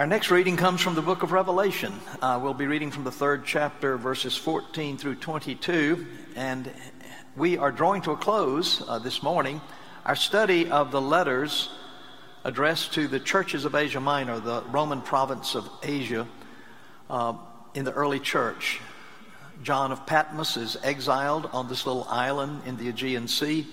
Our 0.00 0.06
next 0.06 0.30
reading 0.30 0.56
comes 0.56 0.80
from 0.80 0.94
the 0.94 1.02
book 1.02 1.22
of 1.22 1.30
Revelation. 1.30 1.92
Uh, 2.22 2.40
we'll 2.42 2.54
be 2.54 2.66
reading 2.66 2.90
from 2.90 3.04
the 3.04 3.12
third 3.12 3.44
chapter, 3.44 3.98
verses 3.98 4.34
14 4.34 4.96
through 4.96 5.16
22. 5.16 6.06
And 6.36 6.72
we 7.36 7.58
are 7.58 7.70
drawing 7.70 8.00
to 8.02 8.12
a 8.12 8.16
close 8.16 8.82
uh, 8.88 8.98
this 8.98 9.22
morning 9.22 9.60
our 10.06 10.16
study 10.16 10.70
of 10.70 10.90
the 10.90 11.02
letters 11.02 11.68
addressed 12.44 12.94
to 12.94 13.08
the 13.08 13.20
churches 13.20 13.66
of 13.66 13.74
Asia 13.74 14.00
Minor, 14.00 14.40
the 14.40 14.62
Roman 14.70 15.02
province 15.02 15.54
of 15.54 15.68
Asia, 15.82 16.26
uh, 17.10 17.34
in 17.74 17.84
the 17.84 17.92
early 17.92 18.20
church. 18.20 18.80
John 19.62 19.92
of 19.92 20.06
Patmos 20.06 20.56
is 20.56 20.78
exiled 20.82 21.50
on 21.52 21.68
this 21.68 21.84
little 21.84 22.06
island 22.08 22.62
in 22.64 22.78
the 22.78 22.88
Aegean 22.88 23.28
Sea, 23.28 23.66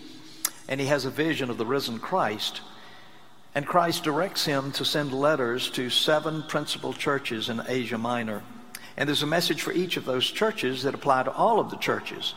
and 0.68 0.82
he 0.82 0.88
has 0.88 1.06
a 1.06 1.10
vision 1.10 1.50
of 1.50 1.58
the 1.58 1.66
risen 1.66 2.00
Christ. 2.00 2.60
And 3.56 3.66
Christ 3.66 4.04
directs 4.04 4.46
him 4.46 4.72
to 4.74 4.86
send 4.86 5.12
letters 5.12 5.70
to 5.72 5.90
seven 5.90 6.44
principal 6.44 6.94
churches 6.94 7.50
in 7.50 7.62
Asia 7.68 7.98
Minor. 7.98 8.44
And 8.98 9.08
there's 9.08 9.24
a 9.24 9.28
message 9.28 9.62
for 9.62 9.72
each 9.72 9.98
of 9.98 10.06
those 10.06 10.30
churches 10.30 10.84
that 10.84 10.94
apply 10.96 11.24
to 11.24 11.32
all 11.32 11.60
of 11.60 11.70
the 11.70 11.78
churches. 11.78 12.34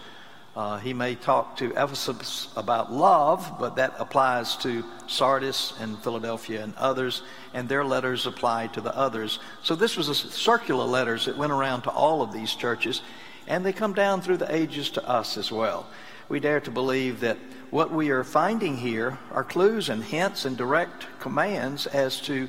Uh, 0.56 0.78
he 0.78 0.92
may 0.92 1.14
talk 1.14 1.56
to 1.56 1.70
Ephesus 1.70 2.48
about 2.56 2.92
love, 2.92 3.56
but 3.58 3.76
that 3.76 3.94
applies 3.98 4.56
to 4.56 4.84
Sardis 5.06 5.72
and 5.78 5.96
Philadelphia 6.02 6.62
and 6.62 6.74
others, 6.74 7.22
and 7.54 7.68
their 7.68 7.84
letters 7.84 8.26
apply 8.26 8.66
to 8.68 8.80
the 8.80 8.94
others. 8.96 9.38
So 9.62 9.76
this 9.76 9.96
was 9.96 10.08
a 10.08 10.14
circular 10.14 10.84
letters 10.84 11.26
that 11.26 11.38
went 11.38 11.52
around 11.52 11.82
to 11.82 11.90
all 11.90 12.20
of 12.20 12.32
these 12.32 12.54
churches, 12.54 13.00
and 13.46 13.64
they 13.64 13.72
come 13.72 13.94
down 13.94 14.22
through 14.22 14.38
the 14.38 14.54
ages 14.54 14.90
to 14.90 15.08
us 15.08 15.36
as 15.36 15.52
well. 15.52 15.86
We 16.28 16.40
dare 16.40 16.60
to 16.60 16.70
believe 16.70 17.20
that 17.20 17.38
what 17.70 17.92
we 17.92 18.10
are 18.10 18.24
finding 18.24 18.76
here 18.76 19.18
are 19.30 19.44
clues 19.44 19.88
and 19.88 20.02
hints 20.02 20.44
and 20.44 20.56
direct 20.56 21.06
commands 21.20 21.86
as 21.86 22.20
to 22.22 22.48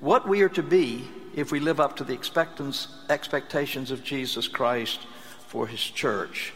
what 0.00 0.28
we 0.28 0.42
are 0.42 0.48
to 0.50 0.62
be 0.62 1.04
if 1.34 1.50
we 1.50 1.60
live 1.60 1.80
up 1.80 1.96
to 1.96 2.04
the 2.04 2.18
expectations 3.08 3.90
of 3.90 4.04
Jesus 4.04 4.48
Christ 4.48 5.00
for 5.48 5.66
his 5.66 5.80
church. 5.80 6.52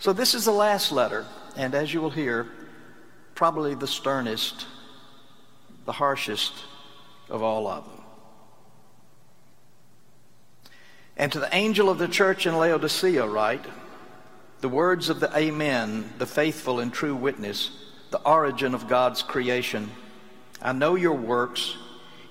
So, 0.00 0.12
this 0.12 0.34
is 0.34 0.44
the 0.44 0.52
last 0.52 0.90
letter, 0.90 1.24
and 1.56 1.74
as 1.74 1.94
you 1.94 2.00
will 2.00 2.10
hear, 2.10 2.48
probably 3.34 3.74
the 3.74 3.86
sternest, 3.86 4.66
the 5.84 5.92
harshest 5.92 6.52
of 7.28 7.42
all 7.42 7.68
of 7.68 7.84
them. 7.84 8.04
And 11.16 11.30
to 11.32 11.38
the 11.38 11.54
angel 11.54 11.88
of 11.88 11.98
the 11.98 12.08
church 12.08 12.46
in 12.46 12.56
Laodicea, 12.56 13.26
write, 13.26 13.64
the 14.64 14.68
words 14.70 15.10
of 15.10 15.20
the 15.20 15.30
Amen, 15.36 16.10
the 16.16 16.24
faithful 16.24 16.80
and 16.80 16.90
true 16.90 17.14
witness, 17.14 17.70
the 18.10 18.20
origin 18.22 18.74
of 18.74 18.88
God's 18.88 19.22
creation. 19.22 19.90
I 20.62 20.72
know 20.72 20.94
your 20.94 21.12
works. 21.12 21.76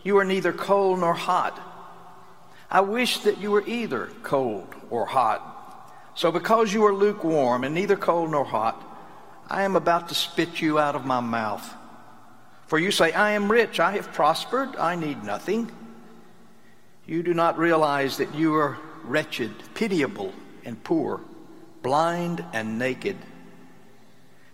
You 0.02 0.17
are 0.17 0.26
neither 0.26 0.52
cold 0.52 1.02
nor 1.02 1.14
hot. 1.14 1.61
I 2.72 2.81
wish 2.81 3.20
that 3.20 3.38
you 3.38 3.52
were 3.52 3.64
either 3.67 4.09
cold 4.23 4.66
or 4.89 5.06
hot. 5.06 5.94
So, 6.16 6.31
because 6.31 6.73
you 6.73 6.84
are 6.88 6.92
lukewarm 6.95 7.64
and 7.64 7.76
neither 7.76 7.95
cold 7.95 8.31
nor 8.31 8.45
hot, 8.45 8.84
I 9.48 9.61
am 9.61 9.76
about 9.76 10.09
to 10.09 10.16
spit 10.16 10.59
you 10.59 10.80
out 10.80 10.95
of 10.95 11.06
my 11.06 11.20
mouth. 11.20 11.72
For 12.66 12.80
you 12.80 12.89
say, 12.89 13.11
I 13.11 13.34
am 13.34 13.52
rich, 13.52 13.80
I 13.80 13.92
have 13.92 14.11
prospered, 14.11 14.76
I 14.78 14.95
need 14.95 15.23
nothing. 15.23 15.72
You 17.06 17.22
do 17.22 17.36
not 17.36 17.59
realize 17.59 18.17
that 18.17 18.34
you 18.34 18.56
are 18.56 18.80
wretched, 19.04 19.52
pitiable, 19.76 20.34
and 20.66 20.84
poor 20.84 21.22
blind 21.84 22.44
and 22.53 22.80
naked. 22.80 23.17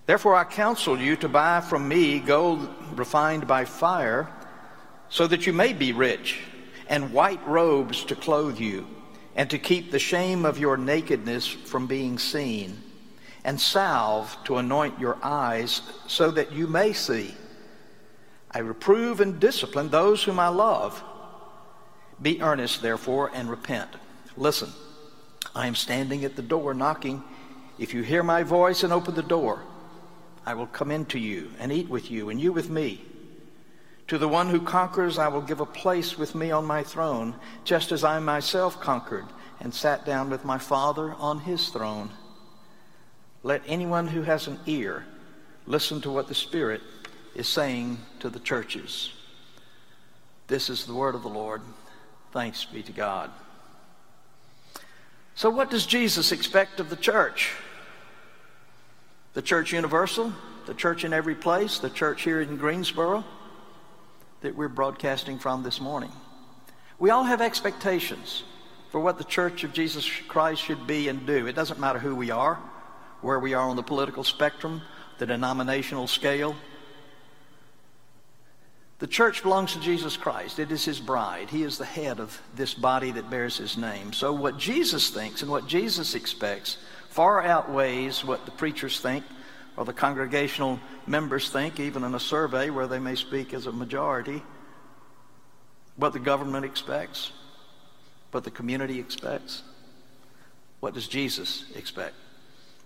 Therefore, 0.08 0.36
I 0.36 0.44
counsel 0.44 1.00
you 1.00 1.16
to 1.18 1.30
buy 1.30 1.62
from 1.62 1.88
me 1.88 2.20
gold 2.20 2.68
refined 2.96 3.48
by 3.48 3.66
fire, 3.66 4.28
so 5.08 5.28
that 5.28 5.46
you 5.46 5.54
may 5.54 5.72
be 5.72 5.94
rich, 5.94 6.40
and 6.90 7.14
white 7.14 7.48
robes 7.48 8.04
to 8.06 8.16
clothe 8.16 8.60
you, 8.60 8.88
and 9.36 9.50
to 9.52 9.60
keep 9.60 9.92
the 9.92 10.00
shame 10.00 10.46
of 10.46 10.58
your 10.58 10.76
nakedness 10.76 11.48
from 11.48 11.86
being 11.86 12.18
seen, 12.18 12.82
and 13.44 13.62
salve 13.62 14.36
to 14.46 14.58
anoint 14.58 15.00
your 15.00 15.18
eyes, 15.22 15.84
so 16.08 16.32
that 16.32 16.52
you 16.52 16.66
may 16.66 16.92
see. 16.92 17.36
I 18.52 18.60
reprove 18.60 19.22
and 19.22 19.40
discipline 19.40 19.90
those 19.90 20.24
whom 20.24 20.40
I 20.40 20.48
love. 20.48 21.04
Be 22.20 22.42
earnest, 22.42 22.82
therefore, 22.82 23.30
and 23.34 23.48
repent. 23.50 23.92
Listen. 24.36 24.70
I 25.56 25.68
am 25.68 25.76
standing 25.76 26.26
at 26.26 26.36
the 26.36 26.42
door 26.42 26.74
knocking. 26.74 27.24
If 27.78 27.94
you 27.94 28.04
hear 28.04 28.24
my 28.24 28.44
voice 28.44 28.84
and 28.84 28.94
open 28.94 29.16
the 29.16 29.24
door, 29.24 29.62
I 30.46 30.54
will 30.54 30.68
come 30.68 30.92
into 30.92 31.20
you 31.20 31.52
and 31.60 31.72
eat 31.72 31.90
with 31.90 32.12
you, 32.12 32.30
and 32.30 32.40
you 32.40 32.52
with 32.52 32.70
me. 32.70 33.02
To 34.08 34.18
the 34.18 34.28
one 34.28 34.50
who 34.50 34.62
conquers, 34.62 35.18
I 35.18 35.28
will 35.28 35.42
give 35.42 35.60
a 35.60 35.66
place 35.66 36.18
with 36.18 36.34
me 36.34 36.50
on 36.50 36.66
my 36.66 36.84
throne, 36.84 37.36
just 37.64 37.92
as 37.92 38.04
I 38.04 38.20
myself 38.20 38.80
conquered 38.80 39.26
and 39.60 39.74
sat 39.74 40.06
down 40.06 40.30
with 40.30 40.46
my 40.46 40.58
Father 40.58 41.14
on 41.14 41.42
his 41.42 41.70
throne. 41.70 42.10
Let 43.44 43.62
anyone 43.68 44.08
who 44.08 44.24
has 44.24 44.48
an 44.48 44.60
ear 44.66 45.06
listen 45.66 46.02
to 46.02 46.12
what 46.12 46.28
the 46.28 46.36
Spirit 46.36 46.82
is 47.36 47.48
saying 47.48 48.00
to 48.20 48.30
the 48.30 48.40
churches. 48.40 49.14
This 50.48 50.70
is 50.70 50.86
the 50.86 50.96
word 50.96 51.14
of 51.14 51.22
the 51.22 51.30
Lord. 51.30 51.62
Thanks 52.32 52.66
be 52.66 52.82
to 52.84 52.92
God. 52.92 53.30
So, 55.40 55.50
what 55.50 55.70
does 55.70 55.86
Jesus 55.86 56.34
expect 56.34 56.82
of 56.82 56.90
the 56.90 56.98
church? 56.98 57.54
The 59.36 59.42
church 59.42 59.72
universal, 59.72 60.34
the 60.66 60.74
church 60.74 61.06
in 61.06 61.14
every 61.14 61.34
place, 61.34 61.80
the 61.80 61.90
church 61.90 62.24
here 62.24 62.42
in 62.42 62.58
Greensboro 62.58 63.24
that 64.42 64.58
we're 64.58 64.68
broadcasting 64.68 65.40
from 65.40 65.64
this 65.64 65.80
morning. 65.80 66.12
We 67.00 67.10
all 67.10 67.24
have 67.24 67.40
expectations 67.40 68.44
for 68.92 69.00
what 69.00 69.18
the 69.18 69.24
church 69.24 69.64
of 69.64 69.72
Jesus 69.72 70.06
Christ 70.28 70.62
should 70.62 70.86
be 70.86 71.08
and 71.08 71.26
do. 71.26 71.48
It 71.48 71.56
doesn't 71.56 71.80
matter 71.80 72.00
who 72.00 72.18
we 72.18 72.32
are, 72.32 72.56
where 73.22 73.40
we 73.40 73.54
are 73.54 73.70
on 73.70 73.78
the 73.78 73.82
political 73.82 74.26
spectrum, 74.26 74.82
the 75.20 75.26
denominational 75.26 76.08
scale, 76.08 76.54
the 79.00 79.08
church 79.08 79.44
belongs 79.44 79.74
to 79.74 79.80
Jesus 79.80 80.18
Christ. 80.18 80.60
It 80.60 80.72
is 80.72 80.84
his 80.84 81.00
bride. 81.00 81.50
He 81.50 81.64
is 81.64 81.78
the 81.78 81.86
head 81.86 82.20
of 82.20 82.42
this 82.56 82.74
body 82.74 83.12
that 83.12 83.30
bears 83.30 83.58
his 83.58 83.78
name. 83.78 84.12
So, 84.12 84.34
what 84.34 84.58
Jesus 84.58 85.10
thinks 85.10 85.42
and 85.42 85.50
what 85.50 85.68
Jesus 85.68 86.16
expects 86.16 86.78
far 87.10 87.42
outweighs 87.42 88.24
what 88.24 88.46
the 88.46 88.52
preachers 88.52 89.00
think 89.00 89.24
or 89.78 89.86
the 89.86 89.94
congregational 89.94 90.80
members 91.08 91.50
think, 91.50 91.80
even 91.80 92.04
in 92.04 92.14
a 92.14 92.20
survey 92.20 92.70
where 92.70 92.88
they 92.88 93.00
may 93.00 93.16
speak 93.16 93.54
as 93.54 93.66
a 93.66 93.72
majority. 93.72 94.44
What 95.96 96.12
the 96.12 96.20
government 96.20 96.66
expects, 96.66 97.32
what 98.32 98.44
the 98.44 98.52
community 98.52 99.00
expects. 99.00 99.64
What 100.82 100.94
does 100.94 101.08
Jesus 101.08 101.66
expect? 101.76 102.16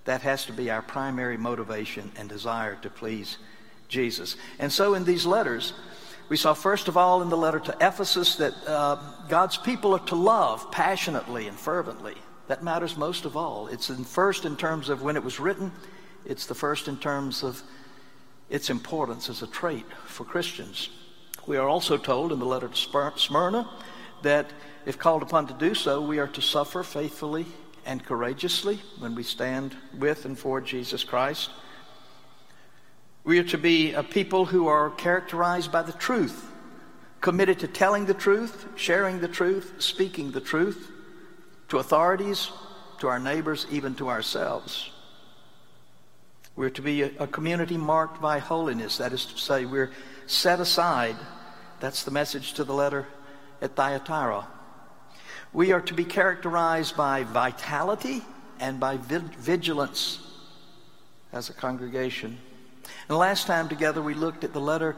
That 0.06 0.22
has 0.22 0.46
to 0.46 0.54
be 0.54 0.70
our 0.70 0.82
primary 0.84 1.38
motivation 1.38 2.12
and 2.16 2.30
desire 2.30 2.76
to 2.82 2.90
please 2.90 3.38
Jesus. 3.88 4.36
And 4.60 4.72
so, 4.72 4.94
in 4.94 5.06
these 5.06 5.26
letters, 5.26 5.74
we 6.34 6.38
saw, 6.38 6.56
first 6.56 6.88
of 6.88 6.98
all, 6.98 7.22
in 7.22 7.30
the 7.30 7.38
letter 7.38 7.60
to 7.60 7.78
Ephesus 7.80 8.38
that 8.38 8.56
uh, 8.66 8.98
God's 9.30 9.56
people 9.56 9.94
are 9.94 10.04
to 10.08 10.16
love 10.16 10.72
passionately 10.72 11.48
and 11.48 11.56
fervently. 11.56 12.16
That 12.48 12.64
matters 12.64 12.98
most 12.98 13.26
of 13.26 13.38
all. 13.38 13.68
It's 13.68 13.92
in 13.92 14.04
first 14.04 14.44
in 14.44 14.58
terms 14.58 14.90
of 14.90 15.04
when 15.04 15.16
it 15.16 15.24
was 15.24 15.40
written, 15.40 15.72
it's 16.26 16.48
the 16.48 16.56
first 16.56 16.88
in 16.88 16.98
terms 16.98 17.44
of 17.44 17.62
its 18.50 18.72
importance 18.72 19.30
as 19.30 19.44
a 19.44 19.48
trait 19.48 19.86
for 20.08 20.24
Christians. 20.24 20.90
We 21.46 21.58
are 21.58 21.70
also 21.70 21.98
told 21.98 22.32
in 22.32 22.40
the 22.40 22.48
letter 22.48 22.68
to 22.68 23.14
Smyrna 23.16 23.70
that 24.24 24.50
if 24.88 24.98
called 24.98 25.22
upon 25.22 25.46
to 25.50 25.54
do 25.54 25.76
so, 25.76 26.02
we 26.02 26.18
are 26.18 26.30
to 26.30 26.42
suffer 26.42 26.82
faithfully 26.82 27.46
and 27.86 28.04
courageously 28.04 28.82
when 28.98 29.14
we 29.14 29.22
stand 29.22 29.78
with 30.00 30.26
and 30.26 30.40
for 30.40 30.62
Jesus 30.62 31.04
Christ. 31.04 31.52
We 33.24 33.40
are 33.40 33.44
to 33.44 33.58
be 33.58 33.94
a 33.94 34.04
people 34.04 34.46
who 34.46 34.68
are 34.68 34.90
characterized 34.90 35.72
by 35.72 35.84
the 35.84 35.94
truth, 35.94 36.46
committed 37.22 37.60
to 37.60 37.68
telling 37.68 38.06
the 38.06 38.14
truth, 38.14 38.68
sharing 38.76 39.22
the 39.22 39.30
truth, 39.30 39.76
speaking 39.80 40.32
the 40.32 40.42
truth 40.42 40.92
to 41.70 41.78
authorities, 41.78 42.52
to 43.00 43.08
our 43.08 43.20
neighbors, 43.20 43.66
even 43.72 43.96
to 43.96 44.10
ourselves. 44.10 44.92
We're 46.56 46.70
to 46.72 46.82
be 46.82 47.02
a, 47.02 47.26
community 47.28 47.78
marked 47.78 48.22
by 48.22 48.40
holiness. 48.40 48.98
That 48.98 49.14
is 49.14 49.26
to 49.26 49.38
say, 49.38 49.66
we're 49.66 49.92
set 50.28 50.60
aside. 50.60 51.16
That's 51.80 52.04
the 52.04 52.12
message 52.12 52.54
to 52.54 52.64
the 52.64 52.74
letter 52.74 53.08
at 53.62 53.76
Thyatira. 53.76 54.48
We 55.52 55.72
are 55.72 55.82
to 55.82 55.94
be 55.94 56.04
characterized 56.04 56.96
by 56.96 57.24
vitality 57.24 58.22
and 58.60 58.80
by 58.80 58.98
vigilance 58.98 60.20
as 61.32 61.50
a 61.50 61.54
congregation. 61.54 62.38
And 63.10 63.18
last 63.18 63.48
time 63.48 63.70
together 63.70 64.02
we 64.02 64.14
looked 64.14 64.44
at 64.44 64.54
the 64.54 64.62
letter 64.62 64.96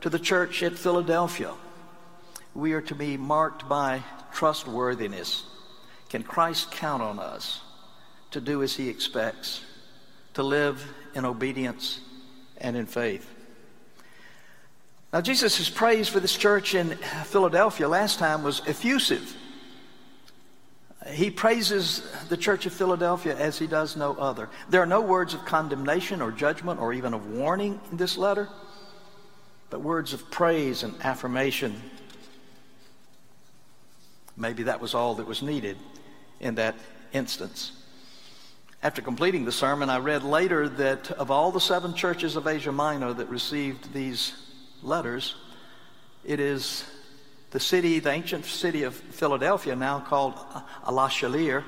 to 0.00 0.10
the 0.10 0.18
church 0.18 0.62
at 0.62 0.78
Philadelphia. 0.78 1.52
We 2.54 2.72
are 2.72 2.80
to 2.82 2.94
be 2.94 3.16
marked 3.16 3.68
by 3.68 4.02
trustworthiness. 4.32 5.44
Can 6.08 6.22
Christ 6.22 6.70
count 6.70 7.02
on 7.02 7.18
us 7.18 7.60
to 8.30 8.40
do 8.40 8.62
as 8.62 8.76
he 8.76 8.88
expects, 8.88 9.62
to 10.34 10.42
live 10.42 10.84
in 11.14 11.24
obedience 11.24 12.00
and 12.58 12.76
in 12.76 12.86
faith? 12.86 13.28
Now, 15.12 15.20
Jesus' 15.22 15.70
praise 15.70 16.08
for 16.08 16.20
this 16.20 16.36
church 16.36 16.74
in 16.74 16.90
Philadelphia 17.24 17.88
last 17.88 18.18
time 18.18 18.42
was 18.42 18.60
effusive. 18.66 19.34
He 21.06 21.30
praises 21.30 22.02
the 22.28 22.36
church 22.36 22.66
of 22.66 22.72
Philadelphia 22.72 23.36
as 23.36 23.58
he 23.58 23.66
does 23.66 23.96
no 23.96 24.14
other. 24.14 24.48
There 24.68 24.82
are 24.82 24.86
no 24.86 25.00
words 25.00 25.32
of 25.32 25.44
condemnation 25.44 26.20
or 26.20 26.32
judgment 26.32 26.80
or 26.80 26.92
even 26.92 27.14
of 27.14 27.30
warning 27.30 27.80
in 27.90 27.96
this 27.96 28.18
letter, 28.18 28.48
but 29.70 29.80
words 29.80 30.12
of 30.12 30.30
praise 30.30 30.82
and 30.82 30.94
affirmation. 31.02 31.80
Maybe 34.36 34.64
that 34.64 34.80
was 34.80 34.94
all 34.94 35.14
that 35.16 35.26
was 35.26 35.42
needed 35.42 35.76
in 36.40 36.56
that 36.56 36.74
instance. 37.12 37.72
After 38.82 39.02
completing 39.02 39.44
the 39.44 39.52
sermon, 39.52 39.90
I 39.90 39.98
read 39.98 40.22
later 40.22 40.68
that 40.68 41.10
of 41.12 41.30
all 41.30 41.50
the 41.52 41.60
seven 41.60 41.94
churches 41.94 42.36
of 42.36 42.46
Asia 42.46 42.70
Minor 42.70 43.12
that 43.12 43.28
received 43.28 43.92
these 43.92 44.34
letters, 44.82 45.34
it 46.24 46.38
is 46.38 46.84
the 47.50 47.60
city, 47.60 47.98
the 47.98 48.10
ancient 48.10 48.44
city 48.44 48.82
of 48.82 48.94
Philadelphia, 48.94 49.74
now 49.74 50.00
called 50.00 50.34
Alaşehir, 50.84 51.64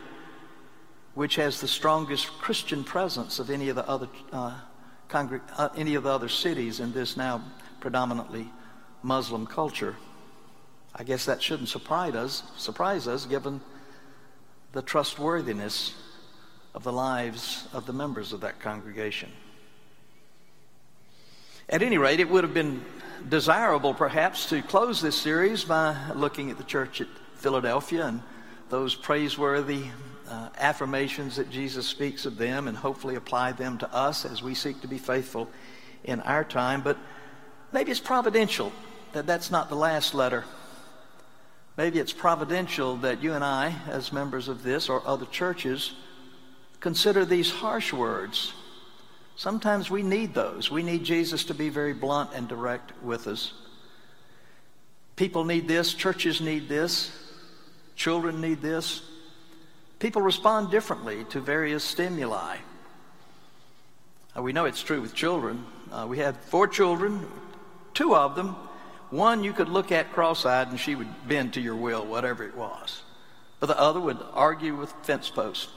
which 1.14 1.36
has 1.36 1.60
the 1.60 1.68
strongest 1.68 2.28
Christian 2.38 2.84
presence 2.84 3.38
of 3.38 3.50
any 3.50 3.68
of 3.68 3.76
the 3.76 3.88
other 3.88 4.08
uh, 4.32 4.58
uh, 5.12 5.68
any 5.76 5.96
of 5.96 6.04
the 6.04 6.10
other 6.10 6.28
cities 6.28 6.78
in 6.78 6.92
this 6.92 7.16
now 7.16 7.42
predominantly 7.80 8.48
Muslim 9.02 9.46
culture. 9.46 9.96
I 10.94 11.02
guess 11.02 11.24
that 11.24 11.42
shouldn't 11.42 11.68
surprise 11.68 12.14
us, 12.14 12.42
surprise 12.56 13.08
us 13.08 13.26
given 13.26 13.60
the 14.72 14.82
trustworthiness 14.82 15.94
of 16.74 16.84
the 16.84 16.92
lives 16.92 17.66
of 17.72 17.86
the 17.86 17.92
members 17.92 18.32
of 18.32 18.42
that 18.42 18.60
congregation. 18.60 19.30
At 21.68 21.82
any 21.82 21.98
rate, 21.98 22.20
it 22.20 22.28
would 22.28 22.44
have 22.44 22.54
been 22.54 22.84
desirable 23.28 23.94
perhaps 23.94 24.48
to 24.48 24.62
close 24.62 25.00
this 25.00 25.20
series 25.20 25.64
by 25.64 25.96
looking 26.14 26.50
at 26.50 26.58
the 26.58 26.64
church 26.64 27.00
at 27.00 27.08
Philadelphia 27.36 28.06
and 28.06 28.22
those 28.68 28.94
praiseworthy 28.94 29.84
uh, 30.28 30.48
affirmations 30.58 31.36
that 31.36 31.50
Jesus 31.50 31.86
speaks 31.86 32.24
of 32.24 32.38
them 32.38 32.68
and 32.68 32.76
hopefully 32.76 33.16
apply 33.16 33.52
them 33.52 33.78
to 33.78 33.94
us 33.94 34.24
as 34.24 34.42
we 34.42 34.54
seek 34.54 34.80
to 34.80 34.88
be 34.88 34.98
faithful 34.98 35.48
in 36.04 36.20
our 36.20 36.44
time. 36.44 36.80
But 36.82 36.96
maybe 37.72 37.90
it's 37.90 38.00
providential 38.00 38.72
that 39.12 39.26
that's 39.26 39.50
not 39.50 39.68
the 39.68 39.76
last 39.76 40.14
letter. 40.14 40.44
Maybe 41.76 41.98
it's 41.98 42.12
providential 42.12 42.96
that 42.98 43.22
you 43.22 43.32
and 43.32 43.44
I, 43.44 43.74
as 43.88 44.12
members 44.12 44.48
of 44.48 44.62
this 44.62 44.88
or 44.88 45.02
other 45.06 45.26
churches, 45.26 45.94
consider 46.78 47.24
these 47.24 47.50
harsh 47.50 47.92
words 47.92 48.52
Sometimes 49.36 49.90
we 49.90 50.02
need 50.02 50.34
those. 50.34 50.70
We 50.70 50.82
need 50.82 51.04
Jesus 51.04 51.44
to 51.44 51.54
be 51.54 51.68
very 51.68 51.94
blunt 51.94 52.30
and 52.34 52.46
direct 52.48 52.92
with 53.02 53.26
us. 53.26 53.52
People 55.16 55.44
need 55.44 55.68
this, 55.68 55.94
churches 55.94 56.40
need 56.40 56.68
this, 56.68 57.10
children 57.94 58.40
need 58.40 58.62
this. 58.62 59.02
People 59.98 60.22
respond 60.22 60.70
differently 60.70 61.24
to 61.24 61.40
various 61.40 61.84
stimuli. 61.84 62.56
Uh, 64.36 64.42
we 64.42 64.52
know 64.52 64.64
it's 64.64 64.82
true 64.82 65.00
with 65.00 65.14
children. 65.14 65.64
Uh, 65.92 66.06
we 66.08 66.18
had 66.18 66.36
four 66.36 66.66
children, 66.66 67.26
two 67.92 68.14
of 68.14 68.34
them. 68.34 68.56
One 69.10 69.44
you 69.44 69.52
could 69.52 69.68
look 69.68 69.92
at 69.92 70.12
cross 70.12 70.46
eyed 70.46 70.68
and 70.68 70.78
she 70.78 70.94
would 70.94 71.28
bend 71.28 71.54
to 71.54 71.60
your 71.60 71.76
will, 71.76 72.06
whatever 72.06 72.44
it 72.44 72.56
was. 72.56 73.02
But 73.58 73.66
the 73.66 73.78
other 73.78 74.00
would 74.00 74.18
argue 74.32 74.76
with 74.76 74.92
fence 75.02 75.28
posts. 75.28 75.68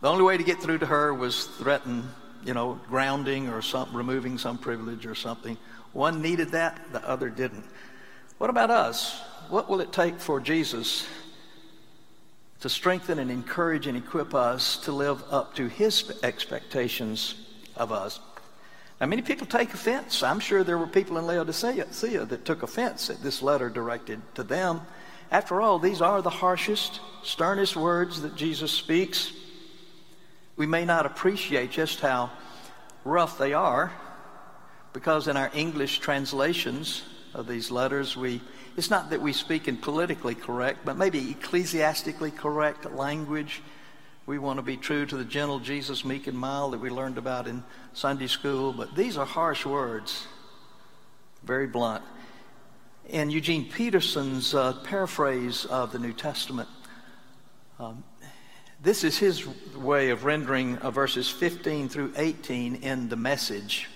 The 0.00 0.08
only 0.08 0.22
way 0.22 0.36
to 0.36 0.44
get 0.44 0.60
through 0.60 0.78
to 0.78 0.86
her 0.86 1.12
was 1.12 1.44
threaten 1.44 2.08
you 2.44 2.54
know, 2.54 2.80
grounding 2.88 3.48
or 3.48 3.62
some, 3.62 3.94
removing 3.94 4.38
some 4.38 4.58
privilege 4.58 5.06
or 5.06 5.14
something. 5.14 5.56
One 5.92 6.22
needed 6.22 6.50
that, 6.50 6.80
the 6.92 7.06
other 7.08 7.28
didn't. 7.30 7.64
What 8.38 8.50
about 8.50 8.70
us? 8.70 9.20
What 9.48 9.68
will 9.68 9.80
it 9.80 9.92
take 9.92 10.18
for 10.20 10.40
Jesus 10.40 11.06
to 12.60 12.68
strengthen 12.68 13.18
and 13.18 13.30
encourage 13.30 13.86
and 13.86 13.96
equip 13.96 14.34
us 14.34 14.76
to 14.78 14.92
live 14.92 15.22
up 15.30 15.54
to 15.56 15.66
his 15.68 16.12
expectations 16.22 17.34
of 17.76 17.92
us? 17.92 18.20
Now, 19.00 19.06
many 19.06 19.22
people 19.22 19.46
take 19.46 19.72
offense. 19.72 20.22
I'm 20.22 20.40
sure 20.40 20.62
there 20.62 20.76
were 20.76 20.86
people 20.86 21.16
in 21.18 21.26
Laodicea 21.26 21.86
that 22.26 22.44
took 22.44 22.62
offense 22.62 23.08
at 23.08 23.22
this 23.22 23.40
letter 23.40 23.70
directed 23.70 24.20
to 24.34 24.42
them. 24.42 24.82
After 25.30 25.60
all, 25.60 25.78
these 25.78 26.02
are 26.02 26.20
the 26.20 26.30
harshest, 26.30 27.00
sternest 27.22 27.76
words 27.76 28.20
that 28.22 28.36
Jesus 28.36 28.70
speaks. 28.70 29.32
We 30.60 30.66
may 30.66 30.84
not 30.84 31.06
appreciate 31.06 31.70
just 31.70 32.00
how 32.00 32.30
rough 33.02 33.38
they 33.38 33.54
are 33.54 33.90
because 34.92 35.26
in 35.26 35.38
our 35.38 35.50
English 35.54 36.00
translations 36.00 37.02
of 37.32 37.48
these 37.48 37.70
letters, 37.70 38.14
we, 38.14 38.42
it's 38.76 38.90
not 38.90 39.08
that 39.08 39.22
we 39.22 39.32
speak 39.32 39.68
in 39.68 39.78
politically 39.78 40.34
correct, 40.34 40.80
but 40.84 40.98
maybe 40.98 41.30
ecclesiastically 41.30 42.30
correct 42.30 42.84
language. 42.92 43.62
We 44.26 44.38
want 44.38 44.58
to 44.58 44.62
be 44.62 44.76
true 44.76 45.06
to 45.06 45.16
the 45.16 45.24
gentle 45.24 45.60
Jesus, 45.60 46.04
meek 46.04 46.26
and 46.26 46.36
mild 46.36 46.74
that 46.74 46.80
we 46.80 46.90
learned 46.90 47.16
about 47.16 47.46
in 47.46 47.64
Sunday 47.94 48.26
school, 48.26 48.74
but 48.74 48.94
these 48.94 49.16
are 49.16 49.24
harsh 49.24 49.64
words, 49.64 50.26
very 51.42 51.68
blunt. 51.68 52.04
In 53.08 53.30
Eugene 53.30 53.64
Peterson's 53.64 54.54
uh, 54.54 54.74
paraphrase 54.84 55.64
of 55.64 55.90
the 55.90 55.98
New 55.98 56.12
Testament, 56.12 56.68
um, 57.78 58.04
this 58.82 59.04
is 59.04 59.18
his 59.18 59.46
way 59.76 60.10
of 60.10 60.24
rendering 60.24 60.78
uh, 60.78 60.90
verses 60.90 61.28
15 61.28 61.88
through 61.88 62.12
18 62.16 62.76
in 62.76 63.08
the 63.08 63.16
message. 63.16 63.88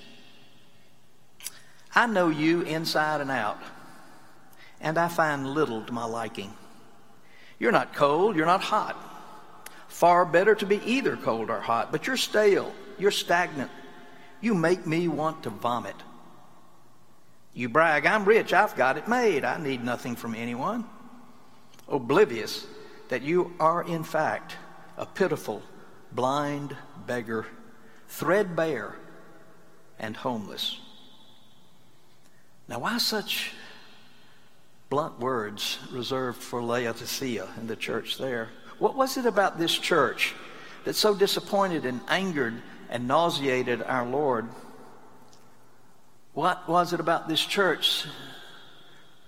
I 1.94 2.06
know 2.06 2.28
you 2.28 2.62
inside 2.62 3.20
and 3.20 3.30
out, 3.30 3.58
and 4.80 4.98
I 4.98 5.08
find 5.08 5.46
little 5.46 5.82
to 5.82 5.92
my 5.92 6.04
liking. 6.04 6.52
You're 7.58 7.72
not 7.72 7.94
cold, 7.94 8.36
you're 8.36 8.46
not 8.46 8.62
hot. 8.62 8.96
Far 9.88 10.24
better 10.24 10.54
to 10.56 10.66
be 10.66 10.82
either 10.84 11.16
cold 11.16 11.50
or 11.50 11.60
hot, 11.60 11.92
but 11.92 12.06
you're 12.06 12.16
stale, 12.16 12.72
you're 12.98 13.10
stagnant. 13.10 13.70
You 14.40 14.54
make 14.54 14.86
me 14.86 15.08
want 15.08 15.44
to 15.44 15.50
vomit. 15.50 15.96
You 17.54 17.68
brag, 17.68 18.04
I'm 18.04 18.24
rich, 18.24 18.52
I've 18.52 18.76
got 18.76 18.98
it 18.98 19.08
made, 19.08 19.44
I 19.44 19.58
need 19.58 19.82
nothing 19.82 20.16
from 20.16 20.34
anyone. 20.34 20.84
Oblivious 21.88 22.66
that 23.08 23.22
you 23.22 23.52
are, 23.60 23.84
in 23.84 24.02
fact, 24.02 24.56
a 24.96 25.06
pitiful, 25.06 25.62
blind 26.12 26.76
beggar, 27.06 27.46
threadbare, 28.08 28.94
and 29.98 30.16
homeless. 30.16 30.80
Now, 32.68 32.78
why 32.80 32.98
such 32.98 33.52
blunt 34.88 35.18
words 35.18 35.78
reserved 35.90 36.42
for 36.42 36.62
Laodicea 36.62 37.48
and 37.56 37.68
the 37.68 37.76
church 37.76 38.18
there? 38.18 38.50
What 38.78 38.96
was 38.96 39.16
it 39.16 39.26
about 39.26 39.58
this 39.58 39.76
church 39.76 40.34
that 40.84 40.94
so 40.94 41.14
disappointed 41.14 41.84
and 41.84 42.00
angered 42.08 42.62
and 42.90 43.08
nauseated 43.08 43.82
our 43.82 44.06
Lord? 44.06 44.48
What 46.32 46.68
was 46.68 46.92
it 46.92 47.00
about 47.00 47.28
this 47.28 47.44
church 47.44 48.06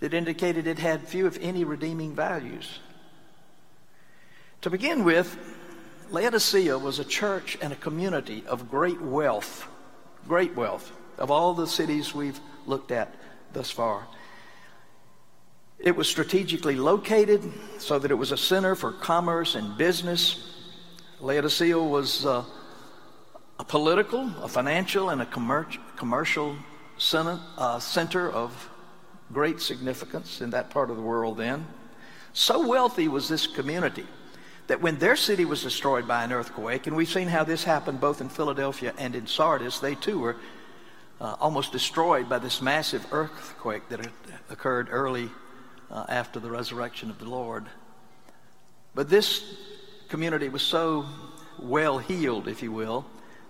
that 0.01 0.13
indicated 0.15 0.67
it 0.67 0.79
had 0.79 1.07
few, 1.07 1.27
if 1.27 1.39
any, 1.41 1.65
redeeming 1.65 2.15
values? 2.15 2.81
To 4.63 4.71
begin 4.71 5.05
with, 5.05 5.39
Laodicea 6.11 6.79
was 6.79 6.99
a 6.99 7.05
church 7.05 7.59
and 7.61 7.73
a 7.73 7.77
community 7.77 8.45
of 8.47 8.71
great 8.71 9.01
wealth, 9.01 9.67
great 10.29 10.55
wealth, 10.55 10.93
of 11.19 11.31
all 11.31 11.55
the 11.55 11.67
cities 11.67 12.15
we've 12.15 12.41
looked 12.67 12.93
at 12.93 13.15
thus 13.53 13.71
far. 13.71 14.07
It 15.79 15.97
was 15.97 16.09
strategically 16.09 16.77
located 16.77 17.43
so 17.79 17.99
that 17.99 18.11
it 18.11 18.15
was 18.15 18.33
a 18.33 18.37
center 18.37 18.75
for 18.75 18.93
commerce 18.93 19.55
and 19.55 19.77
business. 19.77 20.55
Laodicea 21.21 21.79
was 21.79 22.25
uh, 22.25 22.45
a 23.59 23.65
political, 23.65 24.31
a 24.43 24.49
financial, 24.49 25.11
and 25.11 25.21
a 25.21 25.27
commer- 25.27 25.79
commercial 25.97 26.57
center, 26.99 27.41
uh, 27.59 27.79
center 27.79 28.31
of 28.31 28.71
great 29.33 29.61
significance 29.61 30.41
in 30.41 30.51
that 30.51 30.71
part 30.71 30.89
of 30.89 30.97
the 30.97 31.03
world 31.03 31.37
then. 31.37 31.67
So 32.33 32.67
wealthy 32.67 33.09
was 33.09 33.29
this 33.29 33.47
community 33.47 34.07
that 34.67 34.81
when 34.81 34.99
their 34.99 35.17
city 35.17 35.45
was 35.45 35.63
destroyed 35.63 36.09
by 36.09 36.25
an 36.25 36.33
earthquake, 36.33 36.87
and 36.87 36.97
we've 36.97 37.09
seen 37.09 37.29
how 37.29 37.45
this 37.45 37.65
happened 37.65 38.01
both 38.01 38.21
in 38.21 38.29
Philadelphia 38.29 38.93
and 38.99 39.15
in 39.15 39.27
Sardis, 39.27 39.79
they 39.79 39.95
too 39.95 40.19
were 40.19 40.37
uh, 41.21 41.37
almost 41.41 41.73
destroyed 41.73 42.29
by 42.29 42.39
this 42.39 42.61
massive 42.61 43.07
earthquake 43.13 43.89
that 43.89 44.09
occurred 44.51 44.89
early 44.91 45.31
uh, 45.91 46.05
after 46.09 46.41
the 46.41 46.51
resurrection 46.51 47.11
of 47.11 47.19
the 47.19 47.29
Lord. 47.29 47.67
But 48.95 49.09
this 49.09 49.57
community 50.09 50.49
was 50.49 50.63
so 50.63 51.07
well 51.59 51.99
heeled, 51.99 52.49
if 52.49 52.63
you 52.63 52.73
will, 52.73 53.07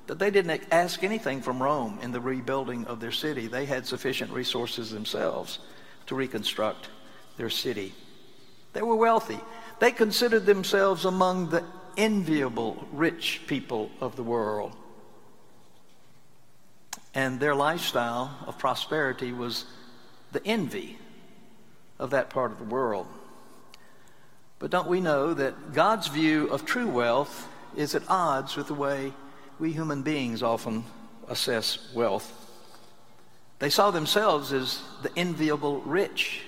that 0.06 0.18
they 0.18 0.30
didn't 0.30 0.62
ask 0.70 1.02
anything 1.02 1.40
from 1.40 1.62
Rome 1.62 1.98
in 2.02 2.12
the 2.12 2.20
rebuilding 2.20 2.84
of 2.86 3.00
their 3.00 3.12
city. 3.12 3.46
They 3.46 3.64
had 3.64 3.86
sufficient 3.86 4.30
resources 4.30 4.90
themselves 4.90 5.58
to 6.06 6.14
reconstruct 6.14 6.88
their 7.36 7.50
city. 7.50 7.92
They 8.72 8.82
were 8.82 8.96
wealthy. 8.96 9.40
They 9.78 9.92
considered 9.92 10.46
themselves 10.46 11.04
among 11.04 11.50
the 11.50 11.64
enviable 11.96 12.86
rich 12.92 13.42
people 13.46 13.90
of 14.00 14.16
the 14.16 14.22
world. 14.22 14.74
And 17.14 17.40
their 17.40 17.54
lifestyle 17.54 18.36
of 18.46 18.58
prosperity 18.58 19.32
was 19.32 19.64
the 20.32 20.46
envy 20.46 20.98
of 21.98 22.10
that 22.10 22.30
part 22.30 22.52
of 22.52 22.58
the 22.58 22.64
world. 22.64 23.06
But 24.58 24.70
don't 24.70 24.88
we 24.88 25.00
know 25.00 25.34
that 25.34 25.72
God's 25.72 26.08
view 26.08 26.48
of 26.48 26.64
true 26.64 26.88
wealth 26.88 27.48
is 27.76 27.94
at 27.94 28.08
odds 28.08 28.56
with 28.56 28.68
the 28.68 28.74
way 28.74 29.12
we 29.58 29.72
human 29.72 30.02
beings 30.02 30.42
often 30.42 30.84
assess 31.28 31.92
wealth? 31.94 32.32
They 33.58 33.70
saw 33.70 33.90
themselves 33.90 34.52
as 34.52 34.82
the 35.02 35.10
enviable 35.16 35.80
rich. 35.80 36.42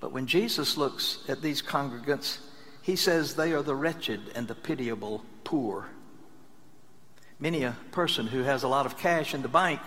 But 0.00 0.12
when 0.12 0.26
Jesus 0.26 0.76
looks 0.76 1.18
at 1.28 1.42
these 1.42 1.62
congregants, 1.62 2.38
he 2.82 2.96
says 2.96 3.34
they 3.34 3.52
are 3.52 3.62
the 3.62 3.74
wretched 3.74 4.20
and 4.34 4.48
the 4.48 4.54
pitiable 4.54 5.24
poor. 5.44 5.88
Many 7.38 7.62
a 7.62 7.76
person 7.92 8.26
who 8.26 8.42
has 8.42 8.62
a 8.62 8.68
lot 8.68 8.86
of 8.86 8.98
cash 8.98 9.34
in 9.34 9.42
the 9.42 9.48
bank 9.48 9.80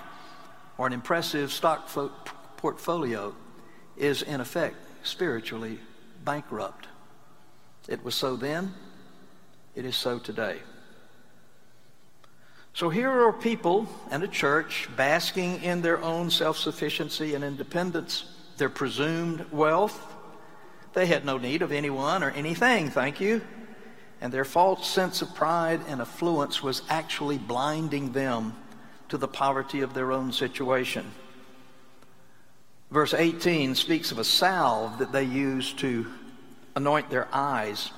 or 0.77 0.87
an 0.87 0.93
impressive 0.93 1.51
stock 1.51 1.87
fo- 1.89 2.11
portfolio 2.57 3.35
is, 3.97 4.21
in 4.21 4.41
effect, 4.41 4.75
spiritually 5.03 5.79
bankrupt. 6.23 6.87
It 7.87 8.03
was 8.03 8.15
so 8.15 8.35
then, 8.35 8.73
it 9.75 9.85
is 9.85 9.95
so 9.95 10.19
today. 10.19 10.59
So 12.73 12.89
here 12.89 13.11
are 13.11 13.31
people 13.31 13.87
and 14.09 14.23
a 14.23 14.27
church 14.27 14.89
basking 14.95 15.61
in 15.61 15.81
their 15.81 16.01
own 16.01 16.31
self 16.31 16.57
sufficiency 16.57 17.35
and 17.35 17.43
independence, 17.43 18.25
their 18.57 18.69
presumed 18.69 19.45
wealth. 19.51 19.99
They 20.93 21.05
had 21.05 21.25
no 21.25 21.37
need 21.37 21.61
of 21.61 21.71
anyone 21.71 22.23
or 22.23 22.31
anything, 22.31 22.89
thank 22.89 23.19
you. 23.19 23.41
And 24.21 24.31
their 24.31 24.45
false 24.45 24.87
sense 24.87 25.21
of 25.21 25.35
pride 25.35 25.81
and 25.87 25.99
affluence 25.99 26.63
was 26.63 26.81
actually 26.89 27.37
blinding 27.37 28.13
them 28.13 28.55
to 29.09 29.17
the 29.17 29.27
poverty 29.27 29.81
of 29.81 29.93
their 29.93 30.11
own 30.11 30.31
situation. 30.31 31.11
Verse 32.89 33.13
18 33.13 33.75
speaks 33.75 34.11
of 34.11 34.19
a 34.19 34.23
salve 34.23 34.99
that 34.99 35.11
they 35.11 35.23
used 35.23 35.79
to 35.79 36.05
anoint 36.75 37.09
their 37.09 37.27
eyes. 37.33 37.91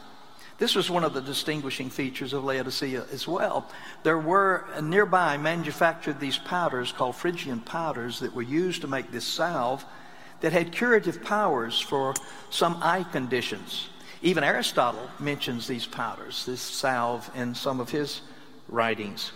This 0.57 0.73
was 0.73 0.89
one 0.89 1.03
of 1.03 1.13
the 1.13 1.21
distinguishing 1.21 1.89
features 1.89 2.31
of 2.31 2.45
Laodicea 2.45 3.05
as 3.11 3.27
well. 3.27 3.69
There 4.03 4.17
were 4.17 4.65
nearby 4.81 5.37
manufactured 5.37 6.19
these 6.19 6.37
powders 6.37 6.93
called 6.93 7.17
Phrygian 7.17 7.59
powders 7.59 8.21
that 8.21 8.33
were 8.33 8.41
used 8.41 8.81
to 8.81 8.87
make 8.87 9.11
this 9.11 9.25
salve 9.25 9.83
that 10.45 10.53
had 10.53 10.71
curative 10.71 11.23
powers 11.23 11.79
for 11.79 12.13
some 12.51 12.77
eye 12.79 13.03
conditions. 13.11 13.89
Even 14.21 14.43
Aristotle 14.43 15.09
mentions 15.19 15.65
these 15.65 15.87
powders, 15.87 16.45
this 16.45 16.61
salve, 16.61 17.27
in 17.35 17.55
some 17.55 17.79
of 17.79 17.89
his 17.89 18.21
writings. 18.67 19.31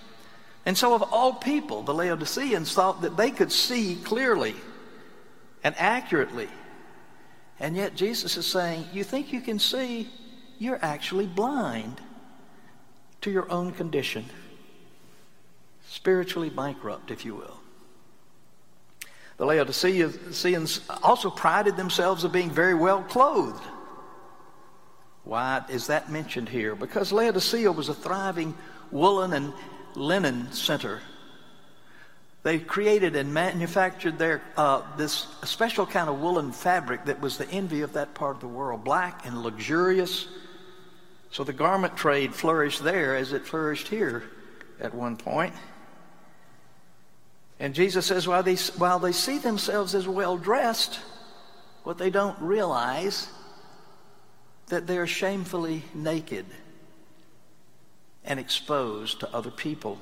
And 0.67 0.77
so, 0.77 0.93
of 0.93 1.01
all 1.01 1.33
people, 1.33 1.81
the 1.81 1.95
Laodiceans 1.95 2.75
thought 2.75 3.01
that 3.01 3.17
they 3.17 3.31
could 3.31 3.51
see 3.51 3.95
clearly 4.03 4.53
and 5.63 5.73
accurately. 5.79 6.47
And 7.59 7.75
yet, 7.75 7.95
Jesus 7.95 8.37
is 8.37 8.45
saying, 8.45 8.85
You 8.93 9.03
think 9.03 9.33
you 9.33 9.41
can 9.41 9.57
see? 9.57 10.11
You're 10.59 10.77
actually 10.79 11.25
blind 11.25 11.99
to 13.21 13.31
your 13.31 13.51
own 13.51 13.71
condition, 13.71 14.25
spiritually 15.87 16.51
bankrupt, 16.51 17.09
if 17.09 17.25
you 17.25 17.33
will. 17.33 17.59
The 19.39 19.46
Laodiceans 19.46 20.81
also 21.01 21.29
prided 21.29 21.77
themselves 21.77 22.25
of 22.25 22.34
being 22.34 22.51
very 22.51 22.75
well 22.75 23.01
clothed. 23.03 23.63
Why 25.24 25.63
is 25.69 25.88
that 25.88 26.12
mentioned 26.12 26.50
here? 26.50 26.75
Because 26.75 27.13
Laodicea 27.13 27.72
was 27.72 27.88
a 27.88 27.93
thriving 27.93 28.53
woolen 28.91 29.31
and 29.31 29.53
linen 29.96 30.51
center. 30.51 31.00
They 32.43 32.60
created 32.60 33.15
and 33.15 33.34
manufactured 33.34 34.17
their, 34.17 34.41
uh, 34.58 34.81
this 34.98 35.27
special 35.43 35.86
kind 35.86 36.10
of 36.10 36.19
woolen 36.19 36.51
fabric 36.51 37.05
that 37.05 37.22
was 37.22 37.38
the 37.38 37.50
envy 37.50 37.81
of 37.81 37.93
that 37.93 38.13
part 38.13 38.36
of 38.36 38.41
the 38.41 38.48
world, 38.48 38.84
black 38.84 39.25
and 39.25 39.41
luxurious. 39.41 40.27
So 41.31 41.46
the 41.46 41.53
garment 41.53 41.96
trade 41.96 42.36
flourished 42.36 42.84
there 42.84 43.15
as 43.15 43.31
it 43.31 43.46
flourished 43.46 43.88
here 43.88 44.24
at 44.81 44.93
one 44.93 45.15
point. 45.15 45.53
And 47.59 47.73
Jesus 47.73 48.05
says, 48.05 48.27
while 48.27 48.43
they, 48.43 48.55
while 48.55 48.99
they 48.99 49.11
see 49.11 49.37
themselves 49.37 49.93
as 49.93 50.07
well 50.07 50.37
dressed, 50.37 50.99
what 51.83 51.97
they 51.97 52.09
don't 52.09 52.39
realize 52.41 53.27
that 54.67 54.87
they're 54.87 55.07
shamefully 55.07 55.83
naked 55.93 56.45
and 58.23 58.39
exposed 58.39 59.19
to 59.21 59.33
other 59.33 59.51
people. 59.51 59.99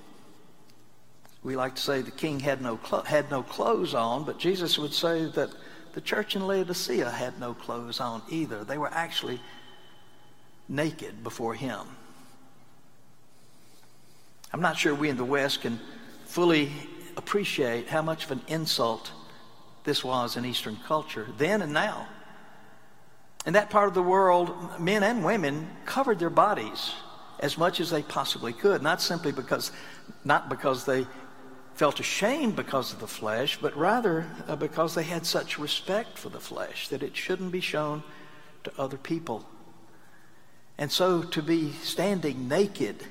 We 1.44 1.56
like 1.56 1.76
to 1.76 1.82
say 1.82 2.02
the 2.02 2.12
king 2.12 2.40
had 2.40 2.62
no, 2.62 2.78
had 3.06 3.32
no 3.32 3.42
clothes 3.42 3.94
on, 3.94 4.26
but 4.26 4.38
Jesus 4.38 4.78
would 4.78 4.94
say 4.94 5.26
that 5.26 5.50
the 5.94 6.02
church 6.02 6.36
in 6.36 6.46
Laodicea 6.46 7.10
had 7.10 7.40
no 7.40 7.54
clothes 7.54 8.00
on 8.00 8.22
either. 8.30 8.64
They 8.64 8.78
were 8.78 8.92
actually 8.92 9.40
naked 10.68 11.24
before 11.24 11.54
him. 11.54 11.80
I'm 14.54 14.62
not 14.62 14.78
sure 14.78 14.94
we 14.94 15.10
in 15.10 15.18
the 15.18 15.26
West 15.26 15.62
can 15.62 15.80
fully 16.26 16.72
appreciate 17.28 17.90
how 17.90 18.02
much 18.02 18.24
of 18.24 18.32
an 18.32 18.42
insult 18.48 19.12
this 19.84 20.02
was 20.02 20.38
in 20.38 20.46
Eastern 20.46 20.78
culture, 20.88 21.28
then 21.38 21.62
and 21.62 21.74
now. 21.74 22.08
In 23.46 23.52
that 23.52 23.70
part 23.70 23.90
of 23.90 23.94
the 23.94 24.02
world, 24.02 24.80
men 24.80 25.04
and 25.04 25.26
women 25.26 25.68
covered 25.84 26.20
their 26.20 26.30
bodies 26.30 26.94
as 27.42 27.58
much 27.58 27.82
as 27.82 27.90
they 27.90 28.02
possibly 28.02 28.54
could, 28.54 28.82
not 28.82 29.02
simply 29.02 29.34
because, 29.34 29.74
not 30.24 30.48
because 30.48 30.86
they 30.86 31.06
felt 31.76 32.00
ashamed 32.00 32.56
because 32.56 32.94
of 32.94 33.02
the 33.02 33.08
flesh, 33.08 33.58
but 33.62 33.76
rather 33.76 34.26
uh, 34.48 34.56
because 34.56 34.96
they 34.96 35.04
had 35.04 35.26
such 35.26 35.60
respect 35.60 36.18
for 36.18 36.30
the 36.30 36.40
flesh 36.40 36.88
that 36.88 37.04
it 37.04 37.18
shouldn't 37.18 37.52
be 37.52 37.60
shown 37.60 38.04
to 38.64 38.72
other 38.78 38.98
people. 38.98 39.46
And 40.78 40.90
so 40.90 41.24
to 41.24 41.42
be 41.42 41.74
standing 41.84 42.48
naked 42.48 43.04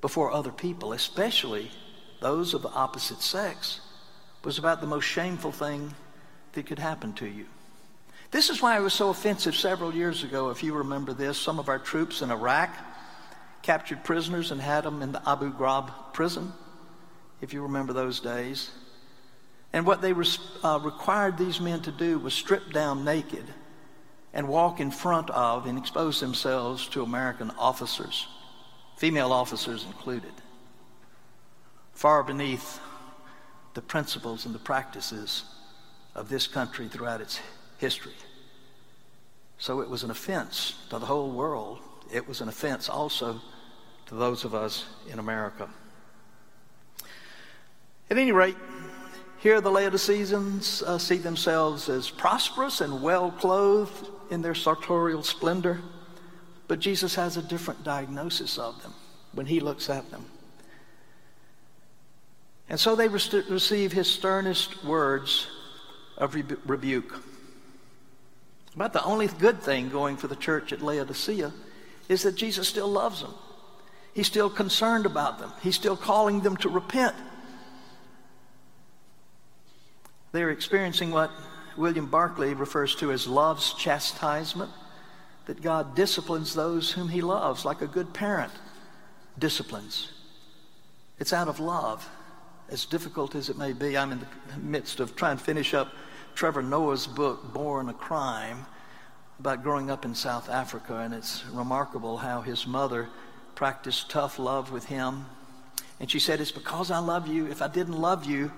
before 0.00 0.30
other 0.30 0.52
people, 0.52 0.92
especially 0.92 1.72
those 2.20 2.54
of 2.54 2.62
the 2.62 2.70
opposite 2.70 3.20
sex, 3.20 3.80
was 4.44 4.58
about 4.58 4.80
the 4.80 4.86
most 4.86 5.04
shameful 5.04 5.52
thing 5.52 5.94
that 6.52 6.66
could 6.66 6.78
happen 6.78 7.12
to 7.14 7.26
you. 7.26 7.46
This 8.30 8.50
is 8.50 8.60
why 8.60 8.76
it 8.76 8.82
was 8.82 8.94
so 8.94 9.08
offensive 9.10 9.54
several 9.54 9.94
years 9.94 10.24
ago, 10.24 10.50
if 10.50 10.62
you 10.62 10.74
remember 10.74 11.12
this. 11.12 11.38
Some 11.38 11.58
of 11.58 11.68
our 11.68 11.78
troops 11.78 12.22
in 12.22 12.30
Iraq 12.30 12.70
captured 13.62 14.04
prisoners 14.04 14.50
and 14.50 14.60
had 14.60 14.84
them 14.84 15.02
in 15.02 15.12
the 15.12 15.28
Abu 15.28 15.52
Ghraib 15.52 15.90
prison, 16.12 16.52
if 17.40 17.52
you 17.52 17.62
remember 17.62 17.92
those 17.92 18.20
days. 18.20 18.70
And 19.72 19.84
what 19.84 20.00
they 20.00 20.12
uh, 20.12 20.78
required 20.82 21.36
these 21.36 21.60
men 21.60 21.82
to 21.82 21.92
do 21.92 22.18
was 22.18 22.34
strip 22.34 22.72
down 22.72 23.04
naked 23.04 23.44
and 24.32 24.48
walk 24.48 24.80
in 24.80 24.90
front 24.90 25.30
of 25.30 25.66
and 25.66 25.78
expose 25.78 26.20
themselves 26.20 26.86
to 26.88 27.02
American 27.02 27.50
officers, 27.58 28.26
female 28.96 29.32
officers 29.32 29.84
included, 29.84 30.32
far 31.96 32.22
beneath 32.22 32.78
the 33.72 33.80
principles 33.80 34.44
and 34.44 34.54
the 34.54 34.58
practices 34.58 35.44
of 36.14 36.28
this 36.28 36.46
country 36.46 36.88
throughout 36.88 37.22
its 37.22 37.40
history. 37.78 38.12
So 39.58 39.80
it 39.80 39.88
was 39.88 40.02
an 40.02 40.10
offense 40.10 40.74
to 40.90 40.98
the 40.98 41.06
whole 41.06 41.30
world. 41.30 41.78
It 42.12 42.28
was 42.28 42.42
an 42.42 42.48
offense 42.48 42.90
also 42.90 43.40
to 44.06 44.14
those 44.14 44.44
of 44.44 44.54
us 44.54 44.84
in 45.10 45.18
America. 45.18 45.70
At 48.10 48.18
any 48.18 48.30
rate, 48.30 48.56
here 49.38 49.62
the 49.62 49.70
Laodiceans 49.70 50.82
uh, 50.82 50.98
see 50.98 51.16
themselves 51.16 51.88
as 51.88 52.10
prosperous 52.10 52.82
and 52.82 53.02
well 53.02 53.30
clothed 53.30 54.10
in 54.30 54.42
their 54.42 54.54
sartorial 54.54 55.22
splendor, 55.22 55.80
but 56.68 56.78
Jesus 56.78 57.14
has 57.14 57.38
a 57.38 57.42
different 57.42 57.84
diagnosis 57.84 58.58
of 58.58 58.82
them 58.82 58.92
when 59.32 59.46
he 59.46 59.60
looks 59.60 59.88
at 59.88 60.10
them. 60.10 60.26
And 62.76 62.80
so 62.82 62.94
they 62.94 63.08
re- 63.08 63.42
receive 63.48 63.92
his 63.92 64.06
sternest 64.06 64.84
words 64.84 65.46
of 66.18 66.36
rebuke. 66.66 67.22
But 68.76 68.92
the 68.92 69.02
only 69.02 69.28
good 69.28 69.62
thing 69.62 69.88
going 69.88 70.18
for 70.18 70.28
the 70.28 70.36
church 70.36 70.74
at 70.74 70.82
Laodicea 70.82 71.54
is 72.10 72.22
that 72.24 72.34
Jesus 72.34 72.68
still 72.68 72.88
loves 72.88 73.22
them. 73.22 73.32
He's 74.12 74.26
still 74.26 74.50
concerned 74.50 75.06
about 75.06 75.38
them. 75.38 75.52
He's 75.62 75.74
still 75.74 75.96
calling 75.96 76.42
them 76.42 76.54
to 76.58 76.68
repent. 76.68 77.16
They're 80.32 80.50
experiencing 80.50 81.12
what 81.12 81.30
William 81.78 82.04
Barclay 82.04 82.52
refers 82.52 82.94
to 82.96 83.10
as 83.10 83.26
love's 83.26 83.72
chastisement, 83.72 84.70
that 85.46 85.62
God 85.62 85.94
disciplines 85.94 86.52
those 86.52 86.92
whom 86.92 87.08
he 87.08 87.22
loves, 87.22 87.64
like 87.64 87.80
a 87.80 87.86
good 87.86 88.12
parent 88.12 88.52
disciplines. 89.38 90.12
It's 91.18 91.32
out 91.32 91.48
of 91.48 91.58
love, 91.58 92.06
as 92.68 92.84
difficult 92.84 93.34
as 93.34 93.48
it 93.48 93.56
may 93.56 93.72
be. 93.72 93.96
I'm 93.96 94.12
in 94.12 94.20
the 94.20 94.58
midst 94.58 95.00
of 95.00 95.16
trying 95.16 95.38
to 95.38 95.44
finish 95.44 95.74
up 95.74 95.92
Trevor 96.34 96.62
Noah's 96.62 97.06
book, 97.06 97.52
Born 97.52 97.88
a 97.88 97.94
Crime, 97.94 98.66
about 99.38 99.62
growing 99.62 99.90
up 99.90 100.04
in 100.04 100.14
South 100.14 100.48
Africa, 100.48 100.98
and 100.98 101.14
it's 101.14 101.44
remarkable 101.52 102.18
how 102.18 102.40
his 102.40 102.66
mother 102.66 103.08
practiced 103.54 104.10
tough 104.10 104.38
love 104.38 104.70
with 104.70 104.86
him. 104.86 105.26
And 106.00 106.10
she 106.10 106.18
said, 106.18 106.40
It's 106.40 106.52
because 106.52 106.90
I 106.90 106.98
love 106.98 107.26
you. 107.26 107.46
If 107.46 107.62
I 107.62 107.68
didn't 107.68 107.98
love 107.98 108.24
you, 108.24 108.52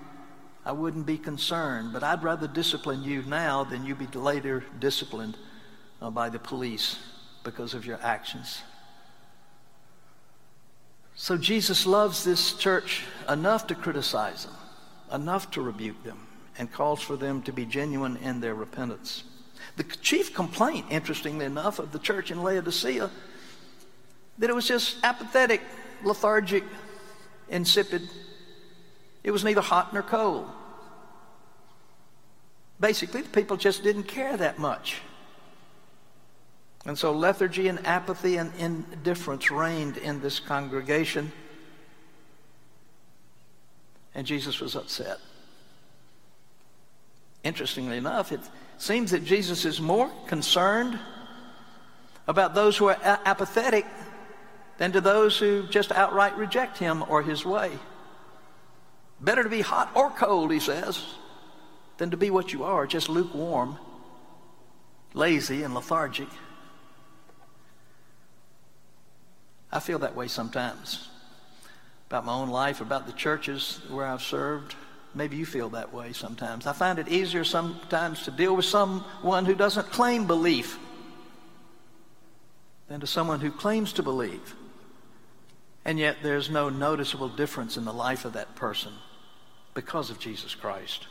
I 0.65 0.73
wouldn't 0.73 1.07
be 1.07 1.19
concerned, 1.19 1.93
but 1.93 2.03
I'd 2.03 2.23
rather 2.23 2.49
discipline 2.49 3.03
you 3.03 3.23
now 3.23 3.65
than 3.65 3.87
you 3.87 3.95
be 3.95 4.07
later 4.07 4.65
disciplined 4.79 5.37
uh, 6.03 6.11
by 6.11 6.29
the 6.29 6.39
police 6.39 6.99
because 7.45 7.75
of 7.75 7.87
your 7.87 7.99
actions. 8.03 8.63
So 11.21 11.37
Jesus 11.37 11.85
loves 11.85 12.23
this 12.23 12.53
church 12.53 13.03
enough 13.29 13.67
to 13.67 13.75
criticize 13.75 14.45
them, 14.45 14.55
enough 15.13 15.51
to 15.51 15.61
rebuke 15.61 16.05
them, 16.05 16.29
and 16.57 16.73
calls 16.73 17.03
for 17.03 17.17
them 17.17 17.43
to 17.43 17.53
be 17.53 17.67
genuine 17.67 18.17
in 18.19 18.41
their 18.41 18.55
repentance. 18.55 19.25
The 19.77 19.83
chief 19.83 20.33
complaint, 20.33 20.87
interestingly 20.91 21.45
enough, 21.45 21.81
of 21.81 21.91
the 21.91 21.99
church 21.99 22.31
in 22.31 22.45
Laodicea, 22.45 23.11
that 24.39 24.49
it 24.49 24.55
was 24.55 24.69
just 24.69 24.99
apathetic, 25.03 25.61
lethargic, 26.05 26.63
insipid. 27.49 28.09
It 29.25 29.33
was 29.33 29.43
neither 29.43 29.61
hot 29.61 29.93
nor 29.93 30.05
cold. 30.05 30.49
Basically, 32.79 33.23
the 33.23 33.29
people 33.31 33.57
just 33.57 33.83
didn't 33.83 34.05
care 34.05 34.37
that 34.37 34.61
much. 34.61 35.03
And 36.87 36.97
so 36.97 37.13
lethargy 37.13 37.69
and 37.69 37.85
apathy 37.87 38.37
and 38.37 38.53
indifference 38.59 39.51
reigned 39.51 39.97
in 39.97 40.21
this 40.21 40.41
congregation. 40.41 41.33
And 44.15 44.27
Jesus 44.27 44.61
was 44.61 44.75
upset. 44.75 45.19
Interestingly 47.45 47.97
enough, 47.97 48.33
it 48.33 48.41
seems 48.79 49.11
that 49.11 49.25
Jesus 49.25 49.65
is 49.65 49.81
more 49.81 50.11
concerned 50.27 50.99
about 52.27 52.55
those 52.55 52.77
who 52.77 52.89
are 52.89 52.99
apathetic 53.03 53.87
than 54.79 54.93
to 54.93 55.01
those 55.01 55.39
who 55.39 55.67
just 55.69 55.93
outright 55.93 56.37
reject 56.37 56.79
him 56.79 57.05
or 57.09 57.23
his 57.23 57.45
way. 57.45 57.71
Better 59.21 59.43
to 59.43 59.49
be 59.49 59.61
hot 59.61 59.91
or 59.95 60.11
cold, 60.11 60.53
he 60.53 60.61
says, 60.61 61.05
than 61.97 62.11
to 62.11 62.17
be 62.17 62.31
what 62.31 62.53
you 62.53 62.65
are, 62.65 62.87
just 62.87 63.09
lukewarm, 63.09 63.79
lazy, 65.15 65.65
and 65.65 65.75
lethargic. 65.75 66.29
I 69.71 69.81
feel 69.81 69.99
that 70.01 70.17
way 70.17 70.29
sometimes 70.29 71.09
about 72.09 72.25
my 72.25 72.33
own 72.33 72.49
life, 72.49 72.81
about 72.81 73.07
the 73.07 73.13
churches 73.13 73.81
where 73.91 74.07
I've 74.07 74.23
served. 74.23 74.75
Maybe 75.15 75.37
you 75.37 75.45
feel 75.45 75.69
that 75.71 75.93
way 75.93 76.13
sometimes. 76.13 76.67
I 76.67 76.73
find 76.73 76.99
it 76.99 77.09
easier 77.09 77.45
sometimes 77.45 78.23
to 78.23 78.31
deal 78.31 78.57
with 78.57 78.65
someone 78.65 79.45
who 79.45 79.55
doesn't 79.55 79.91
claim 79.91 80.27
belief 80.27 80.79
than 82.89 83.01
to 83.01 83.07
someone 83.07 83.41
who 83.41 83.51
claims 83.51 83.93
to 83.95 84.03
believe. 84.03 84.55
And 85.85 85.99
yet 85.99 86.19
there's 86.23 86.49
no 86.49 86.71
noticeable 86.71 87.29
difference 87.29 87.77
in 87.77 87.85
the 87.85 87.93
life 87.93 88.25
of 88.25 88.33
that 88.33 88.55
person 88.55 88.93
because 89.75 90.09
of 90.09 90.19
Jesus 90.19 90.55
Christ. 90.55 91.07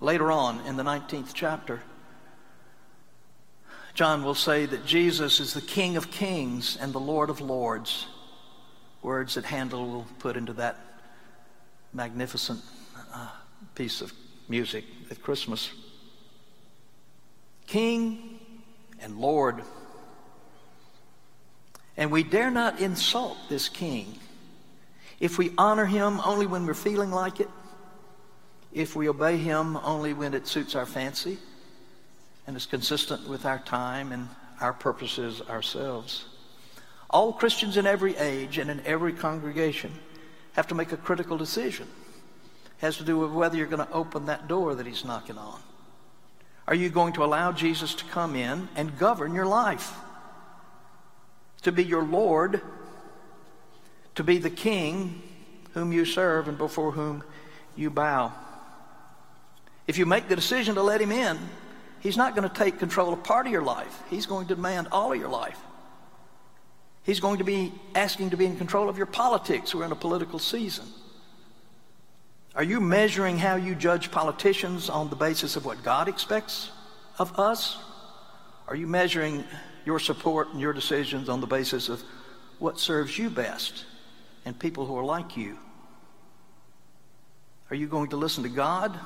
Later 0.00 0.32
on 0.32 0.66
in 0.66 0.76
the 0.76 0.82
19th 0.82 1.30
chapter, 1.32 1.82
John 4.00 4.24
will 4.24 4.34
say 4.34 4.64
that 4.64 4.86
Jesus 4.86 5.40
is 5.40 5.52
the 5.52 5.60
King 5.60 5.98
of 5.98 6.10
kings 6.10 6.78
and 6.80 6.90
the 6.90 6.98
Lord 6.98 7.28
of 7.28 7.42
lords. 7.42 8.06
Words 9.02 9.34
that 9.34 9.44
Handel 9.44 9.86
will 9.86 10.06
put 10.20 10.38
into 10.38 10.54
that 10.54 10.78
magnificent 11.92 12.62
uh, 13.12 13.28
piece 13.74 14.00
of 14.00 14.10
music 14.48 14.86
at 15.10 15.22
Christmas. 15.22 15.70
King 17.66 18.40
and 19.02 19.18
Lord. 19.18 19.62
And 21.98 22.10
we 22.10 22.22
dare 22.22 22.50
not 22.50 22.80
insult 22.80 23.36
this 23.50 23.68
King 23.68 24.18
if 25.18 25.36
we 25.36 25.52
honor 25.58 25.84
him 25.84 26.22
only 26.24 26.46
when 26.46 26.64
we're 26.64 26.72
feeling 26.72 27.10
like 27.10 27.38
it, 27.38 27.50
if 28.72 28.96
we 28.96 29.10
obey 29.10 29.36
him 29.36 29.76
only 29.76 30.14
when 30.14 30.32
it 30.32 30.46
suits 30.46 30.74
our 30.74 30.86
fancy 30.86 31.36
and 32.46 32.56
is 32.56 32.66
consistent 32.66 33.28
with 33.28 33.44
our 33.44 33.58
time 33.60 34.12
and 34.12 34.28
our 34.60 34.72
purposes 34.72 35.42
ourselves. 35.48 36.24
All 37.08 37.32
Christians 37.32 37.76
in 37.76 37.86
every 37.86 38.16
age 38.16 38.58
and 38.58 38.70
in 38.70 38.80
every 38.84 39.12
congregation 39.12 39.92
have 40.52 40.68
to 40.68 40.74
make 40.74 40.92
a 40.92 40.96
critical 40.96 41.36
decision. 41.36 41.86
It 42.64 42.80
has 42.80 42.96
to 42.98 43.04
do 43.04 43.18
with 43.18 43.32
whether 43.32 43.56
you're 43.56 43.66
going 43.66 43.86
to 43.86 43.92
open 43.92 44.26
that 44.26 44.48
door 44.48 44.74
that 44.74 44.86
he's 44.86 45.04
knocking 45.04 45.38
on. 45.38 45.60
Are 46.68 46.74
you 46.74 46.88
going 46.88 47.12
to 47.14 47.24
allow 47.24 47.52
Jesus 47.52 47.94
to 47.96 48.04
come 48.04 48.36
in 48.36 48.68
and 48.76 48.96
govern 48.96 49.34
your 49.34 49.46
life? 49.46 49.92
To 51.62 51.72
be 51.72 51.84
your 51.84 52.04
Lord, 52.04 52.62
to 54.14 54.24
be 54.24 54.38
the 54.38 54.50
King 54.50 55.20
whom 55.74 55.92
you 55.92 56.04
serve 56.04 56.48
and 56.48 56.56
before 56.56 56.92
whom 56.92 57.24
you 57.76 57.90
bow. 57.90 58.32
If 59.86 59.98
you 59.98 60.06
make 60.06 60.28
the 60.28 60.36
decision 60.36 60.76
to 60.76 60.82
let 60.82 61.00
him 61.00 61.10
in, 61.10 61.38
he's 62.00 62.16
not 62.16 62.34
going 62.34 62.48
to 62.48 62.54
take 62.54 62.78
control 62.78 63.12
of 63.12 63.22
part 63.22 63.46
of 63.46 63.52
your 63.52 63.62
life. 63.62 64.02
He's 64.10 64.26
going 64.26 64.46
to 64.48 64.54
demand 64.54 64.88
all 64.92 65.12
of 65.12 65.18
your 65.18 65.28
life. 65.28 65.58
He's 67.02 67.20
going 67.20 67.38
to 67.38 67.44
be 67.44 67.72
asking 67.94 68.30
to 68.30 68.36
be 68.36 68.46
in 68.46 68.56
control 68.56 68.88
of 68.88 68.96
your 68.96 69.06
politics. 69.06 69.74
We're 69.74 69.84
in 69.84 69.92
a 69.92 69.96
political 69.96 70.38
season. 70.38 70.86
Are 72.54 72.64
you 72.64 72.80
measuring 72.80 73.38
how 73.38 73.56
you 73.56 73.74
judge 73.74 74.10
politicians 74.10 74.88
on 74.90 75.08
the 75.08 75.16
basis 75.16 75.56
of 75.56 75.64
what 75.64 75.82
God 75.82 76.08
expects 76.08 76.70
of 77.18 77.38
us? 77.38 77.78
Are 78.66 78.76
you 78.76 78.86
measuring 78.86 79.44
your 79.84 79.98
support 79.98 80.48
and 80.52 80.60
your 80.60 80.72
decisions 80.72 81.28
on 81.28 81.40
the 81.40 81.46
basis 81.46 81.88
of 81.88 82.02
what 82.58 82.78
serves 82.78 83.16
you 83.16 83.30
best 83.30 83.84
and 84.44 84.58
people 84.58 84.84
who 84.84 84.96
are 84.96 85.04
like 85.04 85.36
you? 85.36 85.58
Are 87.70 87.76
you 87.76 87.86
going 87.86 88.10
to 88.10 88.16
listen 88.16 88.42
to 88.42 88.48
God 88.48 88.98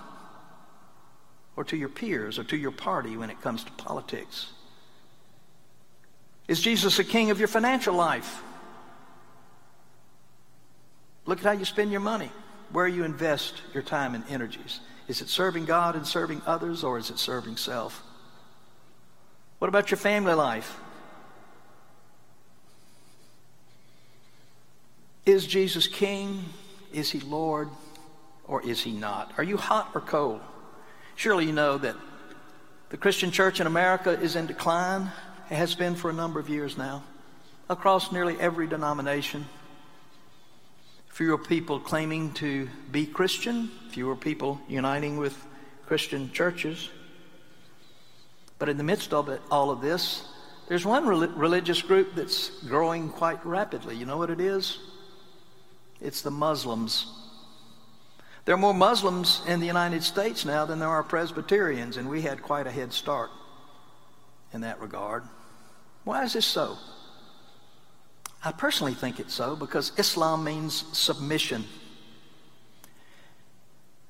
or 1.56 1.64
to 1.64 1.76
your 1.76 1.88
peers 1.88 2.38
or 2.38 2.44
to 2.44 2.56
your 2.56 2.70
party 2.70 3.16
when 3.16 3.30
it 3.30 3.40
comes 3.40 3.64
to 3.64 3.72
politics? 3.72 4.52
Is 6.48 6.60
Jesus 6.60 6.96
the 6.96 7.04
king 7.04 7.30
of 7.30 7.38
your 7.38 7.48
financial 7.48 7.94
life? 7.94 8.42
Look 11.26 11.38
at 11.38 11.44
how 11.44 11.52
you 11.52 11.64
spend 11.64 11.90
your 11.90 12.00
money, 12.00 12.30
where 12.70 12.86
you 12.86 13.04
invest 13.04 13.62
your 13.72 13.82
time 13.82 14.14
and 14.14 14.24
energies. 14.28 14.80
Is 15.08 15.20
it 15.20 15.28
serving 15.28 15.64
God 15.64 15.96
and 15.96 16.06
serving 16.06 16.42
others, 16.46 16.84
or 16.84 16.98
is 16.98 17.10
it 17.10 17.18
serving 17.18 17.56
self? 17.56 18.02
What 19.58 19.68
about 19.68 19.90
your 19.90 19.98
family 19.98 20.34
life? 20.34 20.78
Is 25.24 25.46
Jesus 25.46 25.86
king? 25.86 26.44
Is 26.92 27.10
he 27.10 27.20
Lord? 27.20 27.68
Or 28.46 28.62
is 28.62 28.82
he 28.82 28.92
not? 28.92 29.32
Are 29.38 29.44
you 29.44 29.56
hot 29.56 29.90
or 29.94 30.02
cold? 30.02 30.40
Surely 31.16 31.46
you 31.46 31.53
know 31.53 31.79
that 31.79 31.96
the 32.90 32.96
Christian 32.96 33.31
church 33.31 33.61
in 33.61 33.66
America 33.66 34.11
is 34.11 34.37
in 34.37 34.46
decline. 34.46 35.11
It 35.50 35.55
has 35.57 35.74
been 35.74 35.94
for 35.94 36.11
a 36.11 36.12
number 36.12 36.40
of 36.40 36.48
years 36.48 36.77
now, 36.77 37.03
across 37.68 38.12
nearly 38.12 38.38
every 38.40 38.66
denomination. 38.66 39.46
Fewer 41.09 41.38
people 41.38 41.79
claiming 41.79 42.33
to 42.35 42.68
be 42.90 43.07
Christian, 43.07 43.70
fewer 43.90 44.16
people 44.16 44.61
uniting 44.68 45.16
with 45.16 45.37
Christian 45.87 46.33
churches. 46.33 46.90
But 48.59 48.68
in 48.68 48.77
the 48.77 48.85
midst 48.85 49.12
of 49.12 49.29
it, 49.29 49.40
all 49.50 49.70
of 49.70 49.81
this, 49.81 50.27
there's 50.68 50.85
one 50.85 51.07
religious 51.07 51.83
group 51.83 52.14
that's 52.14 52.48
growing 52.66 53.11
quite 53.11 53.44
rapidly. 53.46 53.96
You 53.96 54.07
know 54.07 54.16
what 54.16 54.31
it 54.31 54.40
is? 54.40 54.79
It's 56.00 56.22
the 56.22 56.31
Muslims. 56.31 57.07
There 58.44 58.54
are 58.54 58.59
more 58.59 58.74
Muslims 58.74 59.40
in 59.46 59.61
the 59.61 59.66
United 59.66 60.02
States 60.02 60.44
now 60.44 60.66
than 60.66 60.78
there 60.78 60.88
are 60.88 61.02
Presbyterians, 61.02 61.96
and 61.96 62.11
we 62.11 62.22
had 62.22 62.42
quite 62.42 62.66
a 62.66 62.70
head 62.70 62.92
start 62.92 63.30
in 64.52 64.61
that 64.61 64.80
regard. 64.80 65.24
Why 66.04 66.24
is 66.24 66.35
this 66.35 66.44
so? 66.44 66.76
I 68.44 68.52
personally 68.52 68.92
think 68.92 69.18
it's 69.18 69.33
so 69.33 69.57
because 69.57 69.92
Islam 69.96 70.44
means 70.44 70.85
submission. 70.96 71.64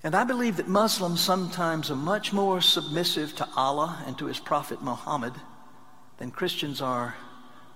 And 0.03 0.17
I 0.17 0.25
believe 0.25 0.57
that 0.57 0.67
Muslims 0.67 1.21
sometimes 1.21 1.91
are 1.91 1.97
much 1.97 2.33
more 2.33 2.61
submissive 2.61 3.37
to 3.37 3.49
Allah 3.57 4.03
and 4.07 4.19
to 4.19 4.27
his 4.27 4.41
prophet 4.41 4.83
Muhammad 4.83 5.33
than 6.19 6.33
Christians 6.33 6.83
are 6.83 7.15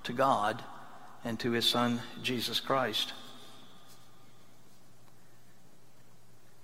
to 0.02 0.12
God 0.12 0.62
and 1.24 1.38
to 1.40 1.52
his 1.52 1.66
son 1.66 2.00
Jesus 2.22 2.58
Christ. 2.58 3.12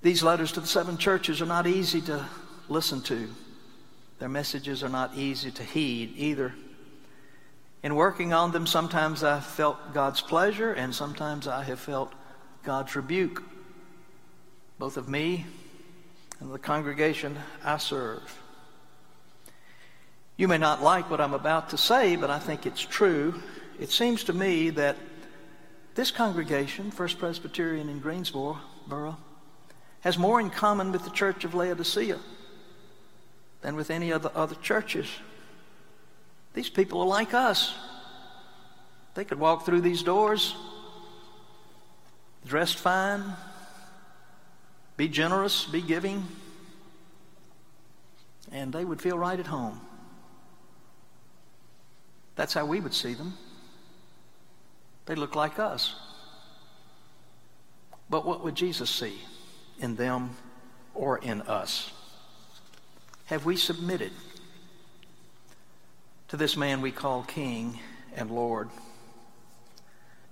These 0.04 0.22
letters 0.22 0.52
to 0.52 0.60
the 0.60 0.66
seven 0.66 0.98
churches 0.98 1.40
are 1.40 1.46
not 1.46 1.66
easy 1.66 2.02
to 2.02 2.26
listen 2.68 3.00
to. 3.04 3.26
Their 4.18 4.28
messages 4.28 4.82
are 4.82 4.90
not 4.90 5.16
easy 5.16 5.50
to 5.52 5.62
heed 5.62 6.12
either. 6.18 6.54
In 7.82 7.94
working 7.94 8.34
on 8.34 8.52
them, 8.52 8.66
sometimes 8.66 9.24
I 9.24 9.40
felt 9.40 9.94
God's 9.94 10.20
pleasure 10.20 10.74
and 10.74 10.94
sometimes 10.94 11.46
I 11.46 11.64
have 11.64 11.80
felt 11.80 12.12
God's 12.64 12.94
rebuke, 12.94 13.42
both 14.78 14.98
of 14.98 15.08
me 15.08 15.46
and 16.38 16.52
the 16.52 16.58
congregation 16.58 17.38
I 17.64 17.78
serve. 17.78 18.42
You 20.36 20.48
may 20.48 20.58
not 20.58 20.82
like 20.82 21.08
what 21.08 21.22
I'm 21.22 21.32
about 21.32 21.70
to 21.70 21.78
say, 21.78 22.16
but 22.16 22.28
I 22.28 22.38
think 22.38 22.66
it's 22.66 22.82
true. 22.82 23.40
It 23.80 23.90
seems 23.90 24.24
to 24.24 24.34
me 24.34 24.68
that 24.68 24.98
this 25.94 26.10
congregation, 26.10 26.90
First 26.90 27.18
Presbyterian 27.18 27.88
in 27.88 28.00
Greensboro, 28.00 28.58
has 30.04 30.18
more 30.18 30.38
in 30.38 30.50
common 30.50 30.92
with 30.92 31.02
the 31.02 31.10
church 31.10 31.44
of 31.44 31.54
Laodicea 31.54 32.18
than 33.62 33.74
with 33.74 33.90
any 33.90 34.12
other 34.12 34.30
other 34.34 34.54
churches. 34.56 35.08
These 36.52 36.68
people 36.68 37.00
are 37.00 37.06
like 37.06 37.34
us. 37.34 37.74
They 39.14 39.24
could 39.24 39.40
walk 39.40 39.64
through 39.64 39.80
these 39.80 40.02
doors 40.02 40.54
dressed 42.46 42.76
fine, 42.76 43.22
be 44.98 45.08
generous, 45.08 45.64
be 45.64 45.80
giving, 45.80 46.22
and 48.52 48.72
they 48.72 48.84
would 48.84 49.00
feel 49.00 49.18
right 49.18 49.40
at 49.40 49.46
home. 49.46 49.80
That's 52.36 52.52
how 52.52 52.66
we 52.66 52.80
would 52.80 52.92
see 52.92 53.14
them. 53.14 53.34
They 55.06 55.14
look 55.14 55.34
like 55.34 55.58
us. 55.58 55.94
But 58.10 58.26
what 58.26 58.44
would 58.44 58.54
Jesus 58.54 58.90
see 58.90 59.18
in 59.78 59.96
them 59.96 60.30
or 60.94 61.18
in 61.18 61.42
us? 61.42 61.90
Have 63.26 63.44
we 63.44 63.56
submitted 63.56 64.12
to 66.28 66.36
this 66.36 66.56
man 66.56 66.80
we 66.80 66.92
call 66.92 67.22
King 67.22 67.78
and 68.16 68.30
Lord? 68.30 68.68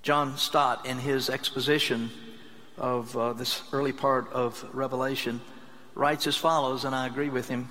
John 0.03 0.37
Stott, 0.37 0.85
in 0.85 0.99
his 0.99 1.31
exposition 1.31 2.11
of 2.77 3.17
uh, 3.17 3.33
this 3.35 3.63
early 3.73 3.93
part 3.93 4.33
of 4.33 4.65
Revelation, 4.73 5.41
writes 5.95 6.27
as 6.27 6.37
follows, 6.37 6.85
and 6.85 6.95
I 6.95 7.07
agree 7.07 7.29
with 7.29 7.49
him. 7.49 7.69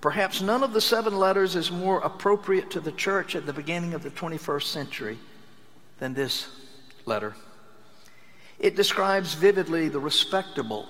Perhaps 0.00 0.40
none 0.40 0.62
of 0.62 0.72
the 0.72 0.80
seven 0.80 1.18
letters 1.18 1.56
is 1.56 1.70
more 1.70 2.00
appropriate 2.00 2.70
to 2.70 2.80
the 2.80 2.92
church 2.92 3.34
at 3.34 3.46
the 3.46 3.52
beginning 3.52 3.94
of 3.94 4.02
the 4.02 4.10
21st 4.10 4.62
century 4.62 5.18
than 5.98 6.14
this 6.14 6.48
letter. 7.04 7.34
It 8.58 8.76
describes 8.76 9.34
vividly 9.34 9.88
the 9.88 10.00
respectable, 10.00 10.88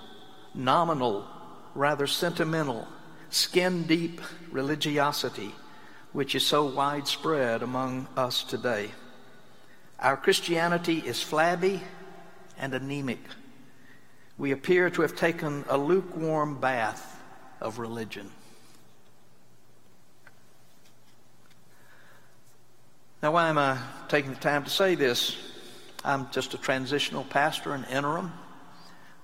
nominal, 0.54 1.26
rather 1.74 2.06
sentimental, 2.06 2.88
skin 3.30 3.84
deep 3.84 4.20
religiosity 4.50 5.54
which 6.12 6.34
is 6.34 6.44
so 6.44 6.64
widespread 6.64 7.62
among 7.62 8.08
us 8.16 8.42
today. 8.42 8.90
Our 9.98 10.16
Christianity 10.16 10.98
is 10.98 11.22
flabby 11.22 11.82
and 12.58 12.74
anemic. 12.74 13.20
We 14.36 14.52
appear 14.52 14.90
to 14.90 15.02
have 15.02 15.16
taken 15.16 15.64
a 15.68 15.76
lukewarm 15.76 16.60
bath 16.60 17.20
of 17.60 17.78
religion. 17.78 18.30
Now, 23.22 23.32
why 23.32 23.48
am 23.48 23.58
I 23.58 23.78
taking 24.08 24.32
the 24.32 24.40
time 24.40 24.62
to 24.62 24.70
say 24.70 24.94
this? 24.94 25.36
I'm 26.04 26.30
just 26.30 26.54
a 26.54 26.58
transitional 26.58 27.24
pastor, 27.24 27.74
an 27.74 27.84
interim. 27.90 28.32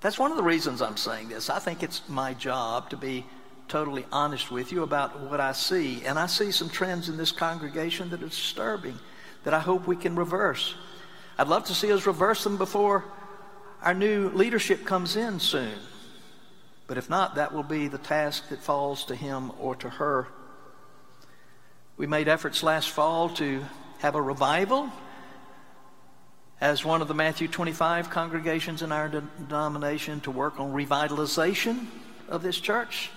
That's 0.01 0.19
one 0.19 0.31
of 0.31 0.37
the 0.37 0.43
reasons 0.43 0.83
I'm 0.83 0.97
saying 0.97 1.29
this. 1.29 1.49
I 1.49 1.59
think 1.59 1.83
it's 1.83 2.07
my 2.09 2.35
job 2.35 2.91
to 2.91 2.97
be 2.97 3.25
totally 3.69 4.05
honest 4.13 4.51
with 4.51 4.73
you 4.73 4.83
about 4.83 5.21
what 5.21 5.41
I 5.41 5.53
see. 5.53 6.05
And 6.05 6.19
I 6.19 6.27
see 6.27 6.51
some 6.51 6.69
trends 6.69 7.09
in 7.09 7.17
this 7.17 7.33
congregation 7.33 8.11
that 8.11 8.23
are 8.23 8.29
disturbing 8.29 8.99
that 9.45 9.55
I 9.55 9.61
hope 9.61 9.87
we 9.87 9.97
can 9.97 10.17
reverse. 10.17 10.75
I'd 11.39 11.49
love 11.49 11.65
to 11.65 11.75
see 11.75 11.93
us 11.93 12.07
reverse 12.07 12.45
them 12.45 12.57
before 12.57 13.05
our 13.83 13.95
new 13.95 14.31
leadership 14.31 14.85
comes 14.85 15.17
in 15.17 15.41
soon. 15.41 15.75
But 16.87 16.99
if 16.99 17.09
not, 17.09 17.37
that 17.37 17.53
will 17.53 17.63
be 17.63 17.89
the 17.89 17.99
task 17.99 18.49
that 18.49 18.61
falls 18.61 19.05
to 19.07 19.15
him 19.15 19.53
or 19.59 19.75
to 19.77 19.89
her. 19.89 20.29
We 21.97 22.07
made 22.07 22.29
efforts 22.29 22.63
last 22.63 22.91
fall 22.91 23.29
to 23.31 23.65
have 24.01 24.15
a 24.15 24.23
revival 24.23 24.91
as 26.61 26.85
one 26.85 27.03
of 27.03 27.09
the 27.09 27.15
Matthew 27.15 27.49
25 27.49 28.11
congregations 28.11 28.83
in 28.83 28.93
our 28.93 29.09
denomination 29.09 30.21
to 30.21 30.31
work 30.31 30.61
on 30.61 30.73
revitalization 30.73 31.87
of 32.29 32.43
this 32.43 32.59
church 32.59 33.11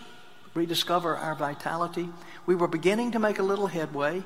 rediscover 0.53 1.15
our 1.15 1.35
vitality. 1.35 2.09
We 2.47 2.55
were 2.55 2.67
beginning 2.67 3.11
to 3.11 3.19
make 3.19 3.37
a 3.39 3.43
little 3.43 3.67
headway 3.67 4.23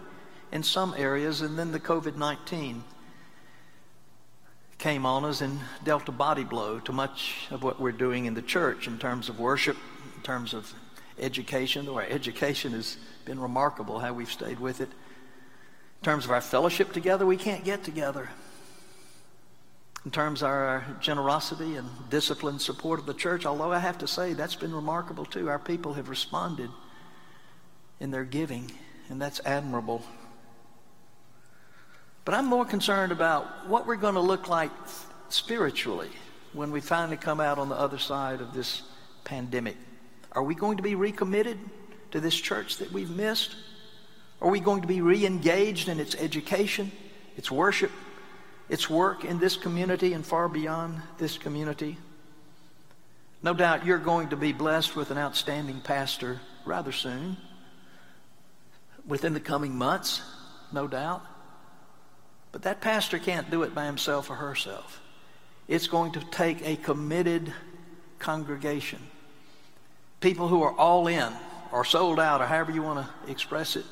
in 0.52 0.63
some 0.63 0.95
areas, 0.97 1.41
and 1.41 1.60
then 1.60 1.71
the 1.71 1.80
COVID 1.80 2.15
19 2.15 2.84
came 4.78 5.06
on 5.06 5.26
us 5.26 5.41
and 5.41 5.60
dealt 5.84 6.10
a 6.10 6.12
body 6.12 6.43
blow 6.43 6.80
to 6.80 6.91
much 6.91 7.47
of 7.52 7.62
what 7.62 7.80
we're 7.80 7.91
doing 7.91 8.26
in 8.26 8.34
the 8.34 8.41
church 8.41 8.88
in 8.88 8.97
terms 8.97 9.30
of 9.30 9.39
worship, 9.39 9.78
in 10.15 10.21
terms 10.24 10.54
of 10.54 10.74
education. 11.19 11.86
Though 11.86 11.97
our 11.97 12.04
education 12.04 12.71
has 12.71 12.97
been 13.26 13.39
remarkable 13.39 14.00
how 14.00 14.13
we've 14.13 14.32
stayed 14.32 14.60
with 14.60 14.82
it. 14.82 14.89
In 14.89 16.04
terms 16.04 16.26
of 16.26 16.32
our 16.32 16.41
fellowship 16.41 16.93
together, 16.93 17.26
we 17.26 17.38
can't 17.38 17.63
get 17.63 17.84
together 17.84 18.30
in 20.04 20.12
terms 20.12 20.42
of 20.42 20.50
our 20.50 20.86
generosity 21.00 21.76
and 21.76 21.88
disciplined 22.10 22.62
support 22.62 23.00
of 23.00 23.06
the 23.06 23.14
church, 23.14 23.46
although 23.46 23.72
I 23.72 23.80
have 23.80 24.00
to 24.00 24.08
say 24.08 24.34
that's 24.34 24.56
been 24.56 24.74
remarkable 24.74 25.26
too. 25.26 25.50
Our 25.50 25.60
people 25.60 25.94
have 25.94 26.10
responded 26.10 26.70
in 28.00 28.10
their 28.10 28.24
giving, 28.24 28.72
and 29.10 29.22
that's 29.22 29.40
admirable. 29.46 30.04
But 32.26 32.34
I'm 32.34 32.46
more 32.46 32.66
concerned 32.66 33.12
about 33.12 33.68
what 33.68 33.86
we're 33.86 33.96
going 33.96 34.16
to 34.16 34.22
look 34.22 34.48
like 34.48 34.72
spiritually 35.30 36.10
when 36.54 36.72
we 36.72 36.82
finally 36.82 37.18
come 37.18 37.40
out 37.40 37.60
on 37.60 37.70
the 37.70 37.76
other 37.76 37.98
side 37.98 38.42
of 38.42 38.54
this 38.54 38.82
pandemic. 39.24 39.78
Are 40.32 40.44
we 40.44 40.56
going 40.56 40.78
to 40.78 40.84
be 40.84 40.96
recommitted 40.96 41.60
to 42.12 42.20
this 42.20 42.36
church 42.36 42.78
that 42.78 42.92
we've 42.92 43.10
missed? 43.10 43.56
Are 44.42 44.50
we 44.50 44.60
going 44.60 44.82
to 44.82 44.88
be 44.88 45.02
re 45.02 45.26
engaged 45.26 45.88
in 45.90 46.00
its 46.00 46.16
education, 46.16 46.92
its 47.38 47.52
worship, 47.52 47.92
its 48.72 48.90
work 48.90 49.26
in 49.26 49.38
this 49.38 49.58
community 49.58 50.14
and 50.14 50.26
far 50.26 50.48
beyond 50.48 51.02
this 51.18 51.38
community. 51.38 51.98
No 53.44 53.54
doubt 53.54 53.86
you're 53.86 53.98
going 53.98 54.30
to 54.30 54.38
be 54.38 54.54
blessed 54.54 54.96
with 54.96 55.12
an 55.12 55.18
outstanding 55.18 55.82
pastor 55.82 56.40
rather 56.64 56.94
soon, 56.94 57.36
within 59.06 59.34
the 59.34 59.42
coming 59.42 59.76
months, 59.76 60.22
no 60.72 60.88
doubt. 60.88 61.22
But 62.54 62.62
that 62.62 62.80
pastor 62.80 63.20
can't 63.20 63.52
do 63.52 63.64
it 63.64 63.76
by 63.76 63.86
himself 63.86 64.30
or 64.30 64.36
herself. 64.36 65.02
It's 65.68 65.88
going 65.88 66.14
to 66.14 66.22
take 66.32 66.66
a 66.66 66.78
committed 66.78 67.54
congregation, 68.20 69.00
people 70.22 70.48
who 70.48 70.64
are 70.64 70.74
all 70.74 71.08
in 71.08 71.34
or 71.74 71.84
sold 71.84 72.22
out, 72.22 72.40
or 72.40 72.46
however 72.46 72.72
you 72.72 72.84
want 72.84 73.06
to 73.06 73.32
express 73.32 73.76
it 73.76 73.86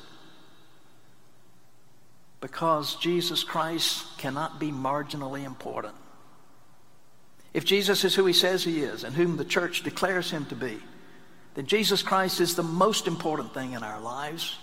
because 2.40 2.96
Jesus 2.96 3.44
Christ 3.44 4.18
cannot 4.18 4.58
be 4.58 4.70
marginally 4.70 5.44
important. 5.44 5.94
If 7.52 7.64
Jesus 7.64 8.04
is 8.04 8.14
who 8.14 8.26
he 8.26 8.32
says 8.32 8.64
he 8.64 8.80
is 8.80 9.04
and 9.04 9.14
whom 9.14 9.36
the 9.36 9.44
church 9.44 9.82
declares 9.82 10.30
him 10.30 10.46
to 10.46 10.54
be, 10.54 10.78
then 11.54 11.66
Jesus 11.66 12.02
Christ 12.02 12.40
is 12.40 12.54
the 12.54 12.62
most 12.62 13.06
important 13.06 13.52
thing 13.52 13.72
in 13.72 13.82
our 13.82 14.00
lives 14.00 14.56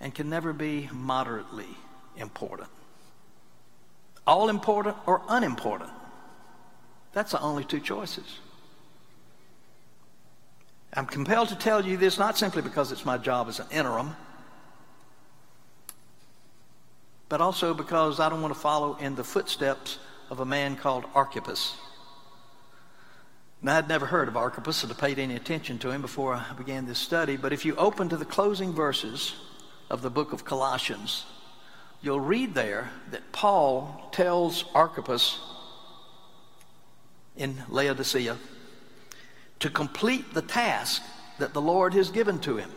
and 0.00 0.14
can 0.14 0.30
never 0.30 0.52
be 0.52 0.88
moderately 0.92 1.66
important. 2.16 2.68
All 4.26 4.48
important 4.48 4.96
or 5.06 5.22
unimportant. 5.28 5.90
That's 7.12 7.32
the 7.32 7.40
only 7.40 7.64
two 7.64 7.80
choices. 7.80 8.38
I'm 10.94 11.06
compelled 11.06 11.48
to 11.48 11.56
tell 11.56 11.84
you 11.84 11.96
this 11.96 12.18
not 12.18 12.38
simply 12.38 12.62
because 12.62 12.92
it's 12.92 13.04
my 13.04 13.18
job 13.18 13.48
as 13.48 13.60
an 13.60 13.66
interim 13.70 14.14
but 17.32 17.40
also 17.40 17.72
because 17.72 18.20
I 18.20 18.28
don't 18.28 18.42
want 18.42 18.52
to 18.52 18.60
follow 18.60 18.94
in 18.96 19.14
the 19.14 19.24
footsteps 19.24 19.98
of 20.28 20.40
a 20.40 20.44
man 20.44 20.76
called 20.76 21.06
Archippus. 21.14 21.74
Now, 23.62 23.78
I'd 23.78 23.88
never 23.88 24.04
heard 24.04 24.28
of 24.28 24.36
Archippus 24.36 24.84
or 24.84 24.92
paid 24.92 25.18
any 25.18 25.34
attention 25.34 25.78
to 25.78 25.90
him 25.90 26.02
before 26.02 26.34
I 26.34 26.52
began 26.52 26.84
this 26.84 26.98
study, 26.98 27.38
but 27.38 27.54
if 27.54 27.64
you 27.64 27.74
open 27.76 28.10
to 28.10 28.18
the 28.18 28.26
closing 28.26 28.74
verses 28.74 29.34
of 29.88 30.02
the 30.02 30.10
book 30.10 30.34
of 30.34 30.44
Colossians, 30.44 31.24
you'll 32.02 32.20
read 32.20 32.52
there 32.52 32.90
that 33.12 33.32
Paul 33.32 34.10
tells 34.12 34.66
Archippus 34.74 35.40
in 37.34 37.62
Laodicea 37.70 38.36
to 39.60 39.70
complete 39.70 40.34
the 40.34 40.42
task 40.42 41.00
that 41.38 41.54
the 41.54 41.62
Lord 41.62 41.94
has 41.94 42.10
given 42.10 42.40
to 42.40 42.58
him. 42.58 42.70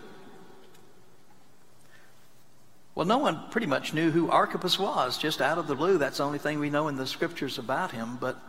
Well, 2.96 3.06
no 3.06 3.18
one 3.18 3.50
pretty 3.52 3.68
much 3.68 3.94
knew 3.94 4.10
who 4.10 4.32
Archippus 4.32 4.80
was, 4.80 5.18
just 5.18 5.42
out 5.42 5.58
of 5.58 5.68
the 5.68 5.76
blue. 5.76 5.98
That's 5.98 6.20
the 6.20 6.24
only 6.24 6.40
thing 6.40 6.60
we 6.60 6.70
know 6.70 6.88
in 6.88 6.96
the 6.96 7.06
scriptures 7.06 7.58
about 7.58 7.92
him. 7.92 8.18
But 8.22 8.40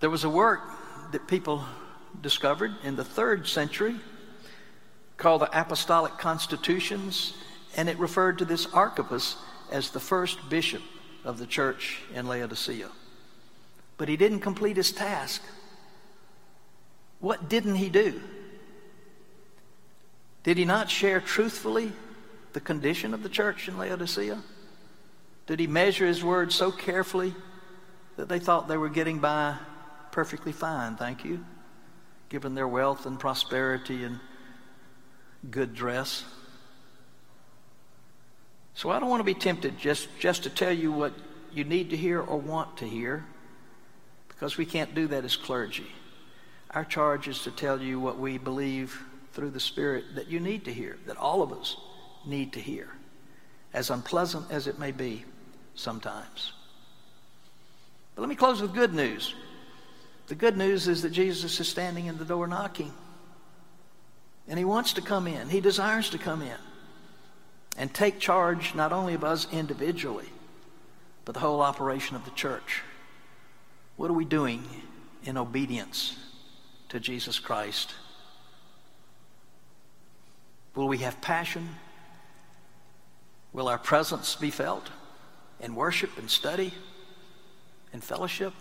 there 0.00 0.10
was 0.10 0.24
a 0.24 0.28
work 0.28 0.60
that 1.12 1.28
people 1.28 1.64
discovered 2.20 2.72
in 2.82 2.96
the 2.96 3.04
third 3.04 3.46
century 3.46 3.94
called 5.16 5.42
the 5.42 5.60
Apostolic 5.60 6.18
Constitutions, 6.18 7.34
and 7.76 7.88
it 7.88 7.96
referred 7.98 8.38
to 8.38 8.44
this 8.44 8.66
Archippus 8.66 9.36
as 9.70 9.90
the 9.90 10.00
first 10.00 10.50
bishop 10.50 10.82
of 11.24 11.38
the 11.38 11.46
church 11.46 12.00
in 12.12 12.26
Laodicea. 12.26 12.88
But 13.96 14.08
he 14.08 14.16
didn't 14.16 14.40
complete 14.40 14.76
his 14.76 14.90
task. 14.90 15.40
What 17.20 17.48
didn't 17.48 17.76
he 17.76 17.88
do? 17.88 18.20
Did 20.42 20.58
he 20.58 20.64
not 20.64 20.90
share 20.90 21.20
truthfully 21.20 21.92
the 22.52 22.60
condition 22.60 23.14
of 23.14 23.22
the 23.22 23.28
church 23.28 23.68
in 23.68 23.78
Laodicea? 23.78 24.42
Did 25.46 25.60
he 25.60 25.66
measure 25.66 26.06
his 26.06 26.22
words 26.22 26.54
so 26.54 26.70
carefully 26.70 27.34
that 28.16 28.28
they 28.28 28.38
thought 28.38 28.68
they 28.68 28.76
were 28.76 28.88
getting 28.88 29.18
by 29.18 29.56
perfectly 30.12 30.52
fine, 30.52 30.96
thank 30.96 31.24
you, 31.24 31.44
given 32.28 32.54
their 32.54 32.68
wealth 32.68 33.06
and 33.06 33.18
prosperity 33.18 34.04
and 34.04 34.20
good 35.50 35.74
dress. 35.74 36.24
So 38.74 38.90
I 38.90 39.00
don't 39.00 39.08
want 39.08 39.20
to 39.20 39.24
be 39.24 39.34
tempted 39.34 39.78
just, 39.78 40.08
just 40.18 40.44
to 40.44 40.50
tell 40.50 40.72
you 40.72 40.92
what 40.92 41.12
you 41.52 41.64
need 41.64 41.90
to 41.90 41.96
hear 41.96 42.20
or 42.20 42.38
want 42.38 42.78
to 42.78 42.86
hear, 42.86 43.24
because 44.28 44.56
we 44.56 44.64
can't 44.64 44.94
do 44.94 45.08
that 45.08 45.24
as 45.24 45.36
clergy. 45.36 45.90
Our 46.70 46.84
charge 46.84 47.28
is 47.28 47.42
to 47.42 47.50
tell 47.50 47.80
you 47.80 48.00
what 48.00 48.18
we 48.18 48.38
believe 48.38 48.98
through 49.32 49.50
the 49.50 49.60
Spirit 49.60 50.14
that 50.14 50.28
you 50.28 50.40
need 50.40 50.64
to 50.66 50.72
hear, 50.72 50.98
that 51.06 51.16
all 51.16 51.42
of 51.42 51.52
us 51.52 51.76
need 52.26 52.52
to 52.54 52.60
hear, 52.60 52.88
as 53.72 53.90
unpleasant 53.90 54.50
as 54.50 54.66
it 54.66 54.78
may 54.78 54.92
be 54.92 55.24
sometimes. 55.74 56.52
But 58.14 58.22
let 58.22 58.28
me 58.28 58.36
close 58.36 58.60
with 58.60 58.74
good 58.74 58.94
news. 58.94 59.34
The 60.28 60.34
good 60.34 60.56
news 60.56 60.88
is 60.88 61.02
that 61.02 61.10
Jesus 61.10 61.58
is 61.58 61.68
standing 61.68 62.06
in 62.06 62.18
the 62.18 62.24
door 62.24 62.46
knocking. 62.46 62.92
And 64.48 64.58
he 64.58 64.64
wants 64.64 64.94
to 64.94 65.02
come 65.02 65.26
in. 65.26 65.48
He 65.48 65.60
desires 65.60 66.10
to 66.10 66.18
come 66.18 66.42
in 66.42 66.58
and 67.76 67.92
take 67.92 68.18
charge 68.18 68.74
not 68.74 68.92
only 68.92 69.14
of 69.14 69.24
us 69.24 69.46
individually, 69.52 70.28
but 71.24 71.34
the 71.34 71.40
whole 71.40 71.60
operation 71.60 72.16
of 72.16 72.24
the 72.24 72.30
church. 72.32 72.82
What 73.96 74.10
are 74.10 74.14
we 74.14 74.24
doing 74.24 74.64
in 75.24 75.36
obedience 75.36 76.16
to 76.88 77.00
Jesus 77.00 77.38
Christ? 77.38 77.94
Will 80.74 80.88
we 80.88 80.98
have 80.98 81.20
passion? 81.20 81.68
Will 83.52 83.68
our 83.68 83.78
presence 83.78 84.34
be 84.34 84.50
felt 84.50 84.90
in 85.60 85.74
worship 85.74 86.16
and 86.18 86.30
study 86.30 86.72
and 87.92 88.02
fellowship? 88.02 88.54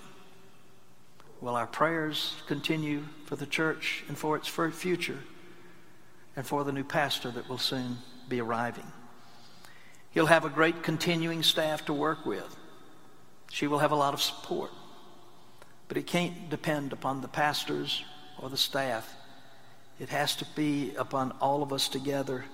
Will 1.40 1.56
our 1.56 1.68
prayers 1.68 2.36
continue 2.46 3.06
for 3.26 3.36
the 3.36 3.46
church 3.46 4.04
and 4.08 4.18
for 4.18 4.36
its 4.36 4.48
future 4.48 5.20
and 6.36 6.46
for 6.46 6.64
the 6.64 6.72
new 6.72 6.84
pastor 6.84 7.32
that 7.32 7.48
will 7.48 7.58
soon 7.58 7.98
be 8.28 8.42
arriving? 8.42 8.86
He'll 10.12 10.26
have 10.26 10.46
a 10.46 10.50
great 10.50 10.84
continuing 10.84 11.42
staff 11.42 11.86
to 11.86 11.94
work 11.94 12.26
with. 12.26 12.58
She 13.50 13.68
will 13.68 13.80
have 13.80 13.92
a 13.92 13.96
lot 13.96 14.14
of 14.14 14.22
support. 14.22 14.72
But 15.88 15.98
it 15.98 16.06
can't 16.06 16.50
depend 16.50 16.94
upon 16.94 17.22
the 17.22 17.28
pastors 17.28 18.04
or 18.38 18.50
the 18.50 18.58
staff. 18.58 19.14
It 20.00 20.10
has 20.10 20.36
to 20.38 20.46
be 20.56 20.96
upon 20.96 21.32
all 21.42 21.64
of 21.64 21.72
us 21.72 21.88
together, 21.88 22.46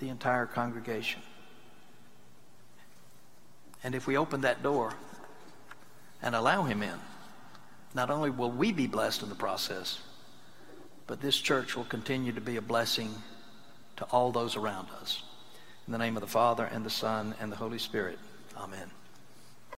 the 0.00 0.10
entire 0.10 0.46
congregation. 0.46 1.22
And 3.82 3.94
if 3.94 4.06
we 4.06 4.16
open 4.16 4.40
that 4.42 4.62
door 4.62 4.94
and 6.22 6.34
allow 6.34 6.64
him 6.64 6.82
in, 6.82 6.98
not 7.94 8.10
only 8.10 8.30
will 8.30 8.50
we 8.50 8.72
be 8.72 8.86
blessed 8.86 9.22
in 9.22 9.28
the 9.28 9.34
process, 9.34 10.00
but 11.06 11.20
this 11.20 11.36
church 11.38 11.76
will 11.76 11.84
continue 11.84 12.32
to 12.32 12.40
be 12.40 12.56
a 12.56 12.62
blessing 12.62 13.14
to 13.96 14.04
all 14.04 14.30
those 14.30 14.56
around 14.56 14.88
us. 15.00 15.22
In 15.86 15.92
the 15.92 15.98
name 15.98 16.16
of 16.16 16.20
the 16.20 16.26
Father, 16.26 16.64
and 16.64 16.84
the 16.84 16.90
Son, 16.90 17.34
and 17.40 17.50
the 17.50 17.56
Holy 17.56 17.78
Spirit. 17.78 18.18
Amen. 18.56 18.90